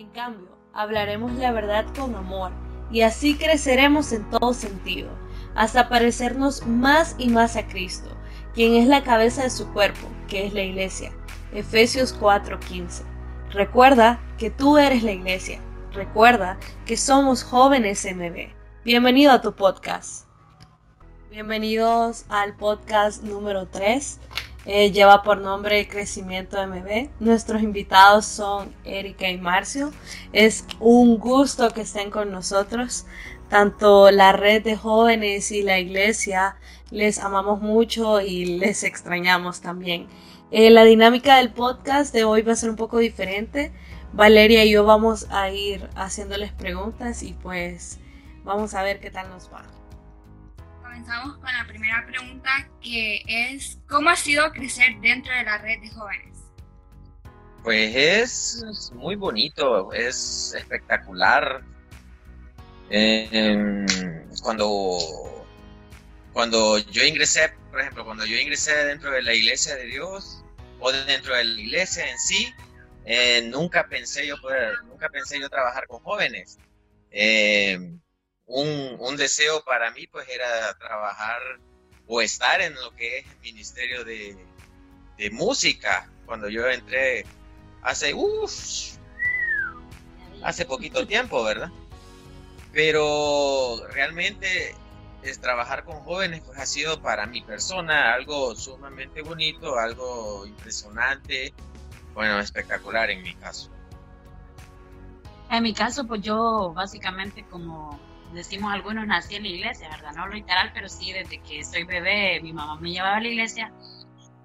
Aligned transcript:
En 0.00 0.08
cambio, 0.12 0.48
hablaremos 0.72 1.32
la 1.34 1.52
verdad 1.52 1.84
con 1.94 2.14
amor 2.14 2.52
y 2.90 3.02
así 3.02 3.36
creceremos 3.36 4.12
en 4.12 4.30
todo 4.30 4.54
sentido, 4.54 5.10
hasta 5.54 5.90
parecernos 5.90 6.66
más 6.66 7.14
y 7.18 7.28
más 7.28 7.54
a 7.56 7.66
Cristo, 7.68 8.08
quien 8.54 8.76
es 8.76 8.88
la 8.88 9.02
cabeza 9.02 9.42
de 9.42 9.50
su 9.50 9.70
cuerpo, 9.74 10.08
que 10.26 10.46
es 10.46 10.54
la 10.54 10.62
iglesia. 10.62 11.12
Efesios 11.52 12.18
4:15. 12.18 13.02
Recuerda 13.50 14.18
que 14.38 14.48
tú 14.48 14.78
eres 14.78 15.02
la 15.02 15.12
iglesia. 15.12 15.60
Recuerda 15.92 16.58
que 16.86 16.96
somos 16.96 17.44
jóvenes 17.44 18.06
MB. 18.06 18.54
Bienvenido 18.86 19.32
a 19.32 19.42
tu 19.42 19.52
podcast. 19.52 20.26
Bienvenidos 21.30 22.24
al 22.30 22.56
podcast 22.56 23.22
número 23.22 23.68
3. 23.68 24.18
Eh, 24.66 24.92
lleva 24.92 25.22
por 25.22 25.38
nombre 25.38 25.88
Crecimiento 25.88 26.58
MB. 26.66 27.08
Nuestros 27.18 27.62
invitados 27.62 28.26
son 28.26 28.74
Erika 28.84 29.28
y 29.28 29.38
Marcio. 29.38 29.90
Es 30.32 30.66
un 30.78 31.18
gusto 31.18 31.70
que 31.70 31.80
estén 31.82 32.10
con 32.10 32.30
nosotros. 32.30 33.06
Tanto 33.48 34.10
la 34.10 34.32
red 34.32 34.62
de 34.62 34.76
jóvenes 34.76 35.50
y 35.50 35.62
la 35.62 35.78
iglesia 35.78 36.56
les 36.90 37.18
amamos 37.18 37.60
mucho 37.60 38.20
y 38.20 38.44
les 38.58 38.84
extrañamos 38.84 39.60
también. 39.60 40.06
Eh, 40.50 40.70
la 40.70 40.84
dinámica 40.84 41.36
del 41.36 41.52
podcast 41.52 42.12
de 42.12 42.24
hoy 42.24 42.42
va 42.42 42.52
a 42.52 42.56
ser 42.56 42.70
un 42.70 42.76
poco 42.76 42.98
diferente. 42.98 43.72
Valeria 44.12 44.64
y 44.64 44.70
yo 44.70 44.84
vamos 44.84 45.26
a 45.30 45.50
ir 45.50 45.88
haciéndoles 45.94 46.52
preguntas 46.52 47.22
y 47.22 47.32
pues 47.32 47.98
vamos 48.44 48.74
a 48.74 48.82
ver 48.82 49.00
qué 49.00 49.10
tal 49.10 49.28
nos 49.30 49.50
va. 49.52 49.79
Comenzamos 51.00 51.38
con 51.38 51.50
la 51.50 51.66
primera 51.66 52.06
pregunta 52.06 52.68
que 52.82 53.22
es 53.26 53.78
¿cómo 53.88 54.10
ha 54.10 54.16
sido 54.16 54.52
crecer 54.52 55.00
dentro 55.00 55.34
de 55.34 55.44
la 55.44 55.56
red 55.56 55.80
de 55.80 55.88
jóvenes? 55.88 56.38
Pues 57.62 57.96
es 57.96 58.92
muy 58.92 59.14
bonito, 59.16 59.94
es 59.94 60.52
espectacular. 60.54 61.62
Em, 62.90 63.86
cuando, 64.42 65.46
cuando 66.34 66.76
yo 66.76 67.02
ingresé, 67.02 67.50
por 67.70 67.80
ejemplo, 67.80 68.04
cuando 68.04 68.26
yo 68.26 68.36
ingresé 68.36 68.84
dentro 68.84 69.10
de 69.10 69.22
la 69.22 69.32
iglesia 69.32 69.76
de 69.76 69.86
Dios 69.86 70.44
o 70.80 70.92
dentro 70.92 71.34
de 71.34 71.44
la 71.44 71.60
iglesia 71.62 72.10
en 72.10 72.18
sí, 72.18 72.52
eh, 73.06 73.48
nunca 73.50 73.88
pensé 73.88 74.26
yo 74.26 74.38
poder, 74.38 74.74
nunca 74.84 75.08
pensé 75.08 75.40
yo 75.40 75.48
trabajar 75.48 75.86
con 75.86 76.00
jóvenes. 76.00 76.58
Eh, 77.10 77.90
un, 78.50 78.96
un, 78.98 79.16
deseo 79.16 79.62
para 79.64 79.92
mí 79.92 80.06
pues 80.08 80.28
era 80.28 80.76
trabajar 80.78 81.40
o 82.06 82.20
estar 82.20 82.60
en 82.60 82.74
lo 82.74 82.90
que 82.96 83.18
es 83.18 83.26
el 83.26 83.40
ministerio 83.40 84.04
de, 84.04 84.36
de 85.16 85.30
música. 85.30 86.10
Cuando 86.26 86.48
yo 86.48 86.68
entré 86.68 87.24
hace, 87.82 88.14
hace 90.42 90.64
poquito 90.64 91.06
tiempo, 91.06 91.44
¿verdad? 91.44 91.70
Pero 92.72 93.86
realmente 93.92 94.74
es 95.22 95.40
trabajar 95.40 95.84
con 95.84 96.00
jóvenes 96.00 96.42
pues 96.44 96.58
ha 96.58 96.66
sido 96.66 97.00
para 97.02 97.26
mi 97.26 97.42
persona 97.42 98.14
algo 98.14 98.54
sumamente 98.56 99.22
bonito, 99.22 99.78
algo 99.78 100.46
impresionante, 100.46 101.52
bueno, 102.14 102.40
espectacular 102.40 103.10
en 103.10 103.22
mi 103.22 103.34
caso. 103.34 103.70
En 105.50 105.62
mi 105.62 105.74
caso, 105.74 106.06
pues 106.06 106.22
yo 106.22 106.72
básicamente 106.74 107.44
como 107.44 107.98
decimos 108.32 108.72
algunos, 108.72 109.06
nací 109.06 109.36
en 109.36 109.42
la 109.42 109.48
iglesia, 109.48 109.88
¿verdad? 109.88 110.12
No 110.14 110.28
literal, 110.28 110.70
pero 110.72 110.88
sí 110.88 111.12
desde 111.12 111.38
que 111.38 111.64
soy 111.64 111.84
bebé, 111.84 112.40
mi 112.42 112.52
mamá 112.52 112.76
me 112.80 112.90
llevaba 112.90 113.16
a 113.16 113.20
la 113.20 113.28
iglesia. 113.28 113.72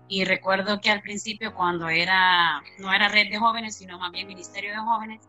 Y 0.07 0.23
recuerdo 0.25 0.81
que 0.81 0.91
al 0.91 1.01
principio, 1.01 1.53
cuando 1.53 1.89
era, 1.89 2.61
no 2.77 2.93
era 2.93 3.09
red 3.09 3.29
de 3.29 3.37
jóvenes, 3.37 3.75
sino 3.75 3.97
más 3.97 4.11
bien 4.11 4.27
ministerio 4.27 4.71
de 4.71 4.77
jóvenes, 4.77 5.21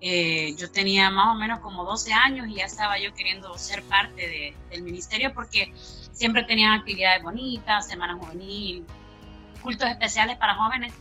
eh, 0.00 0.54
yo 0.56 0.70
tenía 0.70 1.10
más 1.10 1.34
o 1.34 1.38
menos 1.38 1.60
como 1.60 1.84
12 1.84 2.12
años 2.12 2.46
y 2.48 2.56
ya 2.56 2.66
estaba 2.66 2.98
yo 2.98 3.14
queriendo 3.14 3.56
ser 3.56 3.82
parte 3.84 4.54
del 4.70 4.82
ministerio 4.82 5.32
porque 5.32 5.72
siempre 6.12 6.44
tenían 6.44 6.72
actividades 6.72 7.22
bonitas, 7.22 7.88
semana 7.88 8.14
juvenil, 8.14 8.84
cultos 9.62 9.88
especiales 9.88 10.36
para 10.36 10.54
jóvenes. 10.54 10.92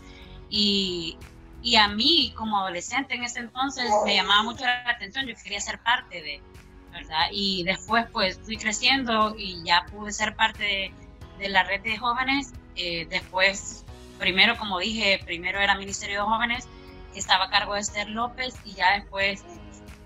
Y, 0.50 1.18
y 1.62 1.76
a 1.76 1.88
mí, 1.88 2.34
como 2.36 2.58
adolescente 2.60 3.16
en 3.16 3.24
ese 3.24 3.40
entonces, 3.40 3.92
me 4.06 4.16
llamaba 4.16 4.44
mucho 4.44 4.64
la 4.66 4.90
atención, 4.90 5.26
yo 5.28 5.36
quería 5.44 5.60
ser 5.60 5.80
parte 5.80 6.22
de, 6.22 6.42
Y 7.32 7.64
después, 7.64 8.06
pues, 8.12 8.40
fui 8.44 8.58
creciendo 8.58 9.36
y 9.38 9.64
ya 9.64 9.86
pude 9.92 10.12
ser 10.12 10.36
parte 10.36 10.94
de, 11.40 11.50
la 11.50 11.64
red 11.64 11.82
de 11.82 11.98
jóvenes. 11.98 12.54
Eh, 12.76 13.06
después, 13.10 13.86
primero, 14.20 14.58
como 14.58 14.80
dije, 14.80 15.20
primero 15.26 15.60
era 15.60 15.76
Ministerio 15.76 16.22
de 16.22 16.26
Jóvenes, 16.26 16.68
estaba 17.16 17.46
a 17.46 17.50
cargo 17.50 17.74
de 17.76 17.82
Esther 17.82 18.10
López, 18.10 18.56
y 18.64 18.74
ya 18.74 18.94
después, 18.98 19.44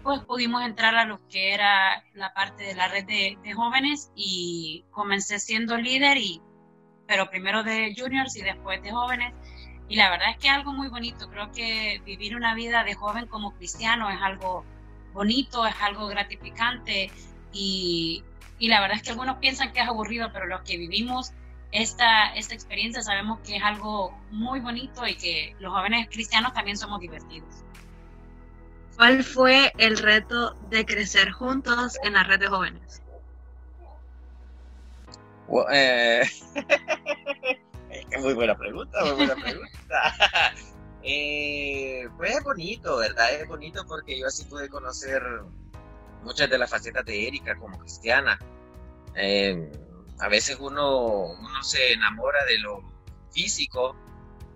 pues, 0.03 0.19
pudimos 0.21 0.63
entrar 0.65 0.95
a 0.95 1.05
lo 1.05 1.25
que 1.27 1.53
era 1.53 2.03
la 2.13 2.33
parte 2.33 2.63
de 2.63 2.75
la 2.75 2.87
red 2.87 3.05
de, 3.05 3.53
jóvenes 3.53 4.11
y 4.15 4.85
comencé 4.91 5.39
siendo 5.39 5.77
líder, 5.77 6.17
y, 6.17 6.41
pero 7.07 7.29
primero 7.29 7.63
de 7.63 7.93
juniors 7.97 8.35
y 8.35 8.41
después 8.41 8.81
de 8.81 8.91
jóvenes 8.91 9.33
y 9.89 9.95
la 9.95 10.09
verdad 10.09 10.31
es 10.31 10.37
que 10.37 10.49
algo 10.49 10.73
muy 10.73 10.89
bonito. 10.89 11.29
Creo 11.29 11.51
que 11.51 12.01
vivir 12.05 12.35
una 12.35 12.53
vida 12.55 12.83
de 12.83 12.93
joven 12.93 13.27
como 13.27 13.53
cristiano 13.53 14.09
es 14.09 14.21
algo 14.21 14.65
bonito, 15.13 15.66
es 15.66 15.75
algo 15.81 16.07
gratificante 16.07 17.12
y, 17.53 18.23
y 18.59 18.68
la 18.68 18.81
verdad 18.81 18.97
es 18.97 19.03
que 19.03 19.12
algunos 19.12 19.38
piensan 19.38 19.73
que 19.73 19.81
es 19.81 19.88
aburrido, 19.88 20.29
pero 20.31 20.45
los 20.45 20.62
que 20.62 20.78
vivimos 20.78 21.34
esta, 21.72 22.34
esta 22.35 22.53
experiencia 22.53 23.01
sabemos 23.01 23.40
que 23.41 23.57
es 23.57 23.63
algo 23.63 24.17
muy 24.31 24.59
bonito 24.59 25.06
y 25.06 25.16
que 25.16 25.56
los 25.59 25.73
jóvenes 25.73 26.07
cristianos 26.09 26.53
también 26.53 26.78
somos 26.78 27.00
divertidos. 27.00 27.63
¿Cuál 28.96 29.23
fue 29.23 29.72
el 29.78 29.97
reto 29.97 30.56
de 30.69 30.85
crecer 30.85 31.31
juntos 31.31 31.97
en 32.03 32.13
la 32.13 32.23
red 32.23 32.40
de 32.40 32.47
jóvenes? 32.47 33.03
eh, 35.72 36.23
muy 38.19 38.34
buena 38.34 38.56
pregunta, 38.56 39.06
muy 39.06 39.13
buena 39.13 39.35
pregunta. 39.35 40.13
eh, 41.09 42.09
pues 42.18 42.35
es 42.35 42.44
bonito, 42.44 42.97
¿verdad? 42.97 43.34
Es 43.34 43.47
bonito 43.47 43.85
porque 43.88 44.19
yo 44.19 44.28
así 44.28 44.44
pude 44.44 44.68
conocer 44.68 45.23
muchas 46.22 46.50
de 46.50 46.57
las 46.57 46.69
facetas 46.69 47.06
de 47.06 47.28
Erika 47.28 47.57
como 47.57 47.79
cristiana. 47.79 48.38
Eh, 49.16 49.72
a 50.19 50.28
veces 50.28 50.57
uno, 50.59 51.28
uno 51.28 51.63
se 51.63 51.94
enamora 51.94 52.44
de 52.46 52.59
lo 52.59 52.81
físico, 53.31 53.96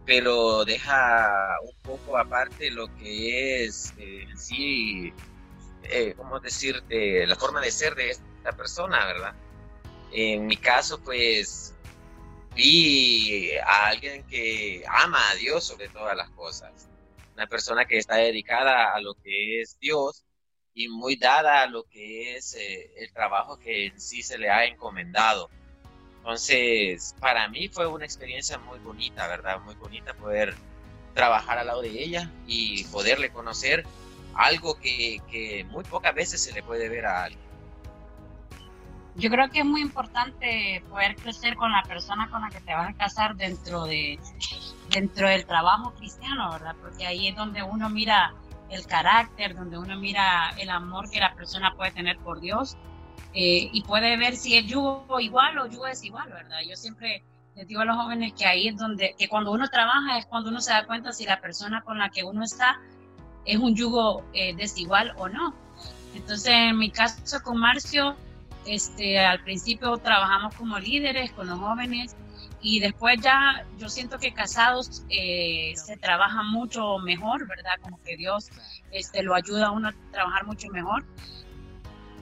pero 0.06 0.66
deja 0.66 1.58
un 1.64 1.82
poco 1.84 2.18
aparte 2.18 2.70
lo 2.70 2.94
que 2.98 3.64
es 3.64 3.94
eh, 3.98 4.28
sí, 4.36 5.14
eh, 5.84 6.14
¿cómo 6.18 6.42
decirte? 6.42 7.26
La 7.28 7.38
forma 7.38 7.62
de 7.62 7.72
ser 7.72 7.96
de 7.96 8.10
esta 8.10 8.52
persona, 8.52 9.06
¿verdad? 9.06 9.36
En 10.12 10.48
mi 10.48 10.58
caso, 10.58 11.02
pues 11.02 11.76
vi 12.56 13.52
a 13.58 13.88
alguien 13.88 14.24
que 14.24 14.84
ama 14.88 15.30
a 15.30 15.36
Dios 15.36 15.66
sobre 15.66 15.90
todas 15.90 16.16
las 16.16 16.30
cosas, 16.32 16.90
una 17.34 17.48
persona 17.48 17.86
que 17.86 17.98
está 17.98 18.16
dedicada 18.16 18.94
a 18.94 19.00
lo 19.00 19.14
que 19.16 19.62
es 19.62 19.78
Dios 19.80 20.26
y 20.74 20.88
muy 20.88 21.16
dada 21.16 21.64
a 21.64 21.68
lo 21.68 21.84
que 21.84 22.36
es 22.36 22.56
eh, 22.56 22.92
el 22.98 23.12
trabajo 23.14 23.58
que 23.58 23.88
en 23.88 24.00
sí 24.00 24.22
se 24.22 24.38
le 24.38 24.50
ha 24.50 24.66
encomendado. 24.66 25.50
Entonces, 26.18 27.16
para 27.20 27.48
mí 27.48 27.68
fue 27.68 27.88
una 27.88 28.06
experiencia 28.06 28.58
muy 28.60 28.80
bonita, 28.80 29.28
¿verdad? 29.28 29.60
Muy 29.62 29.76
bonita 29.76 30.14
poder 30.14 30.56
trabajar 31.16 31.58
al 31.58 31.68
lado 31.68 31.82
de 31.82 31.90
ella 31.90 32.32
y 32.48 32.84
poderle 32.86 33.32
conocer 33.32 33.86
algo 34.36 34.80
que, 34.80 35.20
que 35.30 35.66
muy 35.66 35.84
pocas 35.84 36.14
veces 36.14 36.42
se 36.42 36.54
le 36.54 36.64
puede 36.64 36.90
ver 36.90 37.06
a 37.06 37.24
alguien 37.24 37.51
yo 39.16 39.30
creo 39.30 39.50
que 39.50 39.60
es 39.60 39.66
muy 39.66 39.82
importante 39.82 40.84
poder 40.90 41.16
crecer 41.16 41.56
con 41.56 41.72
la 41.72 41.84
persona 41.84 42.30
con 42.30 42.42
la 42.42 42.50
que 42.50 42.62
te 42.62 42.74
vas 42.74 42.90
a 42.90 42.94
casar 42.94 43.36
dentro 43.36 43.86
de 43.86 44.20
dentro 44.90 45.28
del 45.28 45.46
trabajo 45.46 45.94
cristiano, 45.94 46.52
¿verdad? 46.52 46.76
Porque 46.82 47.06
ahí 47.06 47.28
es 47.28 47.36
donde 47.36 47.64
uno 47.64 47.90
mira 47.90 48.34
el 48.70 48.86
carácter, 48.86 49.56
donde 49.56 49.78
uno 49.78 49.98
mira 49.98 50.54
el 50.58 50.70
amor 50.70 51.10
que 51.10 51.20
la 51.20 51.34
persona 51.34 51.74
puede 51.76 51.92
tener 51.92 52.18
por 52.20 52.40
Dios 52.40 52.78
eh, 53.34 53.70
y 53.72 53.84
puede 53.84 54.18
ver 54.18 54.36
si 54.36 54.56
es 54.58 54.66
yugo 54.66 55.20
igual 55.20 55.58
o 55.60 55.68
yugo 55.68 55.88
es 55.88 56.04
igual, 56.04 56.30
¿verdad? 56.30 56.60
Yo 56.68 56.76
siempre 56.76 57.24
les 57.56 57.68
digo 57.68 57.82
a 57.82 57.86
los 57.86 57.98
jóvenes 57.98 58.34
que 58.34 58.46
ahí 58.46 58.68
es 58.70 58.78
donde, 58.78 59.16
que 59.18 59.28
cuando 59.28 59.52
uno 59.52 59.68
trabaja 59.70 60.18
es 60.18 60.26
cuando 60.26 60.50
uno 60.50 60.62
se 60.62 60.72
da 60.72 60.86
cuenta 60.86 61.12
si 61.12 61.26
la 61.26 61.40
persona 61.40 61.82
con 61.82 61.98
la 61.98 62.10
que 62.10 62.24
uno 62.24 62.44
está 62.44 62.80
es 63.46 63.58
un 63.58 63.76
yugo 63.76 64.24
eh, 64.34 64.56
desigual 64.56 65.14
o 65.18 65.28
no. 65.28 65.54
Entonces, 66.14 66.54
en 66.54 66.78
mi 66.78 66.92
caso 66.92 67.42
con 67.44 67.58
Marcio, 67.58 68.16
este, 68.66 69.20
al 69.20 69.42
principio 69.44 69.98
trabajamos 69.98 70.56
como 70.56 70.80
líderes 70.80 71.32
con 71.32 71.48
los 71.48 71.60
jóvenes 71.60 72.16
y 72.62 72.80
después 72.80 73.20
ya 73.22 73.66
yo 73.78 73.90
siento 73.90 74.20
que 74.20 74.34
casados 74.34 75.04
eh, 75.10 75.74
se 75.76 75.98
trabaja 75.98 76.44
mucho 76.44 77.00
mejor, 77.00 77.48
¿verdad? 77.48 77.74
Como 77.82 78.02
que 78.04 78.18
Dios 78.18 78.50
este, 78.92 79.24
lo 79.24 79.34
ayuda 79.34 79.68
a 79.68 79.72
uno 79.72 79.90
a 79.90 79.94
trabajar 80.12 80.46
mucho 80.46 80.68
mejor. 80.70 81.06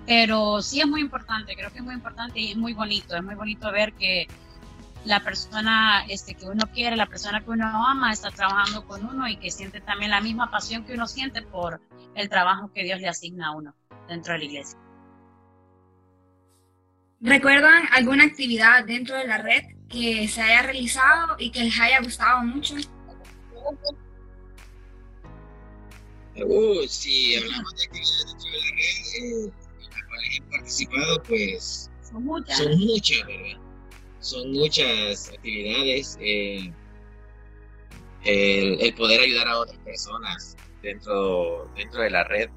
Pero 0.06 0.62
sí 0.62 0.80
es 0.82 0.88
muy 0.88 1.02
importante, 1.02 1.56
creo 1.56 1.72
que 1.72 1.80
es 1.80 1.84
muy 1.84 1.94
importante 1.94 2.40
y 2.40 2.52
es 2.52 2.58
muy 2.58 2.74
bonito, 2.74 3.16
es 3.16 3.24
muy 3.24 3.36
bonito 3.36 3.72
ver 3.72 3.94
que, 3.94 4.28
la 5.06 5.22
persona 5.22 6.04
este, 6.08 6.36
que 6.36 6.46
uno 6.46 6.66
quiere, 6.74 6.96
la 6.96 7.06
persona 7.06 7.42
que 7.42 7.52
uno 7.52 7.66
ama, 7.88 8.12
está 8.12 8.32
trabajando 8.32 8.86
con 8.86 9.06
uno 9.06 9.28
y 9.28 9.38
que 9.38 9.52
siente 9.52 9.82
también 9.82 10.12
la 10.12 10.22
misma 10.22 10.52
pasión 10.52 10.84
que 10.84 10.94
uno 10.94 11.08
siente 11.08 11.42
por 11.42 11.82
el 12.16 12.30
trabajo 12.30 12.72
que 12.74 12.84
Dios 12.84 13.00
le 13.00 13.08
asigna 13.08 13.48
a 13.48 13.52
uno 13.52 13.74
dentro 14.08 14.34
de 14.34 14.40
la 14.40 14.46
iglesia. 14.46 14.80
¿Recuerdan 17.22 17.84
alguna 17.92 18.24
actividad 18.26 18.86
dentro 18.86 19.18
de 19.18 19.28
la 19.28 19.38
red 19.38 19.64
que 19.90 20.28
se 20.28 20.42
haya 20.42 20.62
realizado 20.64 21.36
y 21.38 21.52
que 21.52 21.64
les 21.66 21.80
haya 21.80 22.00
gustado 22.02 22.42
mucho? 22.44 22.76
Uh, 26.36 26.88
si 26.88 27.36
hablamos 27.36 27.74
de 27.76 27.84
actividades 27.86 28.26
dentro 28.28 28.50
de 28.50 28.58
la 28.60 28.72
red 28.72 29.06
eh, 29.16 29.52
en 29.82 29.90
las 29.92 30.04
cuales 30.08 30.38
he 30.38 30.42
participado, 30.52 31.24
pues 31.24 31.92
Son 32.02 32.24
muchas. 32.24 32.58
son 32.58 32.80
muchas, 32.80 33.28
¿verdad? 33.28 33.62
Son 34.20 34.52
muchas 34.52 35.30
actividades. 35.30 36.18
eh, 36.22 36.74
el, 38.24 38.82
el 38.82 38.94
poder 38.96 39.22
ayudar 39.22 39.48
a 39.48 39.60
otras 39.60 39.78
personas 39.80 40.56
dentro, 40.82 41.70
dentro 41.76 42.02
de 42.02 42.10
la 42.10 42.24
red, 42.26 42.50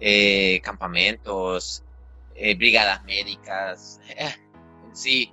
eh, 0.00 0.60
campamentos, 0.62 1.84
eh, 2.34 2.54
brigadas 2.54 3.04
médicas, 3.04 4.00
eh, 4.08 4.34
sí, 4.92 5.32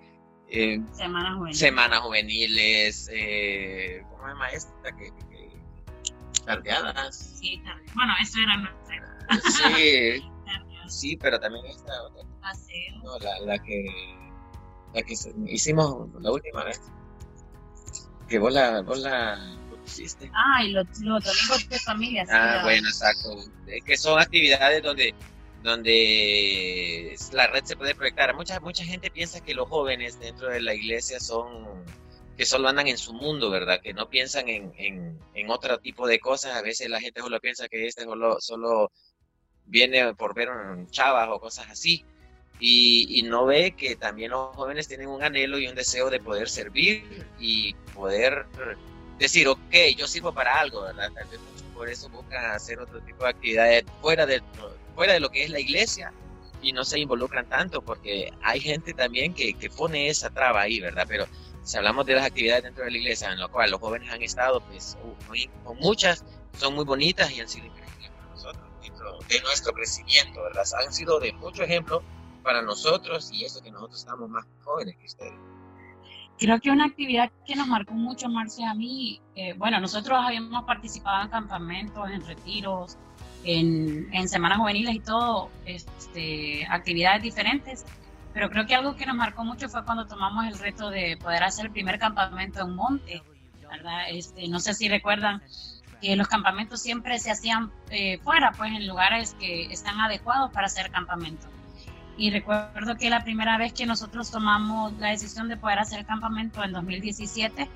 eh, 0.50 0.80
Semana 0.92 1.36
juvenil. 1.36 1.56
semanas 1.56 2.00
juveniles, 2.00 3.10
eh, 3.14 4.02
¿cómo 4.10 4.24
se 4.24 4.30
llama 4.30 4.50
esta? 4.50 4.92
Que, 4.98 5.06
que- 5.30 5.60
tardeadas. 6.46 7.16
Sí, 7.40 7.62
tarde. 7.64 7.84
Bueno, 7.94 8.14
eso 8.22 8.40
era 8.40 8.58
nuestra 8.58 9.42
Sí, 9.68 10.24
sí, 10.88 11.18
pero 11.18 11.40
también 11.40 11.66
esta 11.68 11.92
otra, 12.04 12.24
paseo. 12.42 13.04
no, 13.04 13.20
la, 13.20 13.40
la 13.42 13.60
que, 13.60 13.86
la 14.94 15.02
que 15.04 15.14
hicimos 15.48 16.08
la 16.20 16.32
última 16.32 16.64
vez. 16.64 16.82
Que 18.28 18.40
vos 18.40 18.52
la, 18.54 18.82
vos 18.82 19.00
la 19.00 19.38
pusiste. 19.84 20.32
Ah, 20.34 20.64
y 20.64 20.72
los, 20.72 20.86
los 21.02 21.24
domingos 21.24 21.70
de 21.70 21.80
familia. 21.80 22.26
Ah, 22.32 22.62
bueno, 22.64 22.88
exacto. 22.88 23.36
Es 23.68 23.84
que 23.84 23.98
son 23.98 24.20
actividades 24.20 24.82
donde, 24.84 25.14
donde 25.64 27.16
la 27.34 27.48
red 27.48 27.64
se 27.66 27.76
puede 27.76 27.96
proyectar. 27.96 28.36
Mucha, 28.36 28.60
mucha 28.60 28.84
gente 28.84 29.12
piensa 29.12 29.42
que 29.42 29.54
los 29.54 29.68
jóvenes 29.68 30.20
dentro 30.20 30.50
de 30.50 30.62
la 30.62 30.74
iglesia 30.74 31.20
son 31.20 31.86
que 32.38 32.46
solo 32.46 32.70
andan 32.70 32.88
en 32.88 32.98
su 32.98 33.14
mundo, 33.14 33.50
¿verdad? 33.50 33.82
Que 33.82 33.94
no 33.94 34.10
piensan 34.10 34.48
en, 34.48 34.72
en, 34.78 35.50
otro 35.50 35.78
tipo 35.80 36.08
de 36.08 36.22
cosas. 36.22 36.56
A 36.56 36.62
veces 36.62 36.90
la 36.90 37.02
gente 37.02 37.20
solo 37.20 37.38
piensa 37.42 37.68
que 37.68 37.86
este 37.86 38.06
solo, 38.06 38.38
solo 38.40 38.94
viene 39.66 40.14
por 40.16 40.34
ver 40.34 40.50
un 40.50 40.90
chavas 40.90 41.28
o 41.30 41.42
cosas 41.42 41.70
así. 41.70 42.06
Y, 42.62 43.24
no 43.24 43.46
ve 43.46 43.72
que 43.72 43.98
también 43.98 44.32
los 44.32 44.56
jóvenes 44.56 44.88
tienen 44.88 45.10
un 45.10 45.22
anhelo 45.22 45.60
y 45.60 45.68
un 45.68 45.76
deseo 45.76 46.10
de 46.10 46.22
poder 46.22 46.50
servir 46.50 47.26
y 47.40 47.74
poder 47.94 48.46
decir, 49.18 49.50
ok, 49.50 49.76
yo 49.98 50.08
sirvo 50.08 50.34
para 50.34 50.62
algo, 50.62 50.84
¿verdad? 50.84 51.12
Por 51.74 51.90
eso 51.90 52.08
buscan 52.08 52.52
hacer 52.52 52.80
otro 52.80 53.02
tipo 53.02 53.26
de 53.26 53.30
actividades 53.32 53.84
fuera 54.02 54.26
de, 54.26 54.42
fuera 55.00 55.14
de 55.14 55.22
lo 55.22 55.30
que 55.30 55.46
es 55.46 55.50
la 55.50 55.62
iglesia 55.62 56.12
y 56.62 56.74
no 56.74 56.84
se 56.84 57.00
involucran 57.00 57.48
tanto 57.48 57.82
porque 57.82 58.34
hay 58.44 58.60
gente 58.60 58.94
también 58.94 59.34
que, 59.34 59.54
que 59.54 59.70
pone 59.70 60.10
esa 60.10 60.30
traba 60.30 60.60
ahí, 60.60 60.82
¿verdad? 60.82 61.06
Pero 61.08 61.26
si 61.64 61.78
hablamos 61.78 62.06
de 62.06 62.16
las 62.16 62.26
actividades 62.26 62.64
dentro 62.64 62.84
de 62.84 62.92
la 62.92 62.98
iglesia 62.98 63.32
en 63.32 63.40
las 63.40 63.48
cuales 63.48 63.72
los 63.72 63.80
jóvenes 63.80 64.12
han 64.12 64.22
estado, 64.22 64.60
pues 64.60 64.98
muy- 65.30 65.50
con 65.64 65.78
muchas, 65.78 66.26
son 66.58 66.76
muy 66.76 66.84
bonitas 66.84 67.32
y 67.32 67.40
han 67.40 67.48
sido 67.48 67.68
increíbles 67.68 68.10
para 68.12 68.30
nosotros, 68.30 68.66
de 69.30 69.42
nuestro 69.42 69.72
crecimiento, 69.72 70.44
¿verdad? 70.44 70.64
Han 70.86 70.92
sido 70.92 71.18
de 71.22 71.32
mucho 71.32 71.64
ejemplo 71.64 72.04
para 72.44 72.62
nosotros 72.62 73.32
y 73.32 73.46
eso 73.46 73.62
que 73.62 73.72
nosotros 73.72 74.02
estamos 74.02 74.30
más 74.30 74.46
jóvenes 74.66 74.98
que 74.98 75.06
ustedes. 75.06 75.34
Creo 76.38 76.60
que 76.60 76.72
una 76.72 76.86
actividad 76.88 77.32
que 77.48 77.56
nos 77.56 77.68
marcó 77.68 77.94
mucho, 77.94 78.28
Marcia, 78.28 78.72
a 78.72 78.74
mí, 78.74 79.22
eh, 79.36 79.54
bueno, 79.54 79.80
nosotros 79.80 80.20
habíamos 80.22 80.66
participado 80.66 81.24
en 81.24 81.30
campamentos, 81.30 82.10
en 82.10 82.26
retiros, 82.26 82.98
en, 83.44 84.08
en 84.14 84.30
semanas 84.30 84.58
juveniles 84.58 84.96
y 84.96 85.00
todo, 85.00 85.50
este, 85.66 86.66
actividades 86.70 87.22
diferentes, 87.22 87.86
pero 88.34 88.50
creo 88.50 88.66
que 88.66 88.76
algo 88.76 88.96
que 88.96 89.06
nos 89.06 89.16
marcó 89.16 89.44
mucho 89.44 89.70
fue 89.70 89.84
cuando 89.84 90.06
tomamos 90.06 90.46
el 90.46 90.58
reto 90.58 90.90
de 90.90 91.18
poder 91.18 91.44
hacer 91.44 91.66
el 91.68 91.72
primer 91.72 92.00
campamento 92.00 92.62
en 92.62 92.76
monte, 92.76 93.24
¿verdad? 93.70 94.04
Este, 94.10 94.48
no 94.48 94.60
sé 94.60 94.74
si 94.74 94.88
recuerdan 94.88 95.42
que 96.02 96.16
los 96.16 96.28
campamentos 96.28 96.82
siempre 96.82 97.20
se 97.20 97.32
hacían 97.32 97.72
eh, 97.90 98.20
fuera, 98.20 98.52
pues 98.52 98.72
en 98.72 98.88
lugares 98.88 99.36
que 99.40 99.72
están 99.72 100.00
adecuados 100.00 100.52
para 100.52 100.68
hacer 100.68 100.92
campamento. 100.92 101.48
Y 102.18 102.32
recuerdo 102.32 102.98
que 102.98 103.10
la 103.10 103.24
primera 103.24 103.58
vez 103.58 103.74
que 103.74 103.86
nosotros 103.86 104.30
tomamos 104.30 104.94
la 105.00 105.10
decisión 105.10 105.48
de 105.48 105.58
poder 105.58 105.80
hacer 105.80 106.06
campamento 106.06 106.64
en 106.64 106.74
2017, 106.74 107.70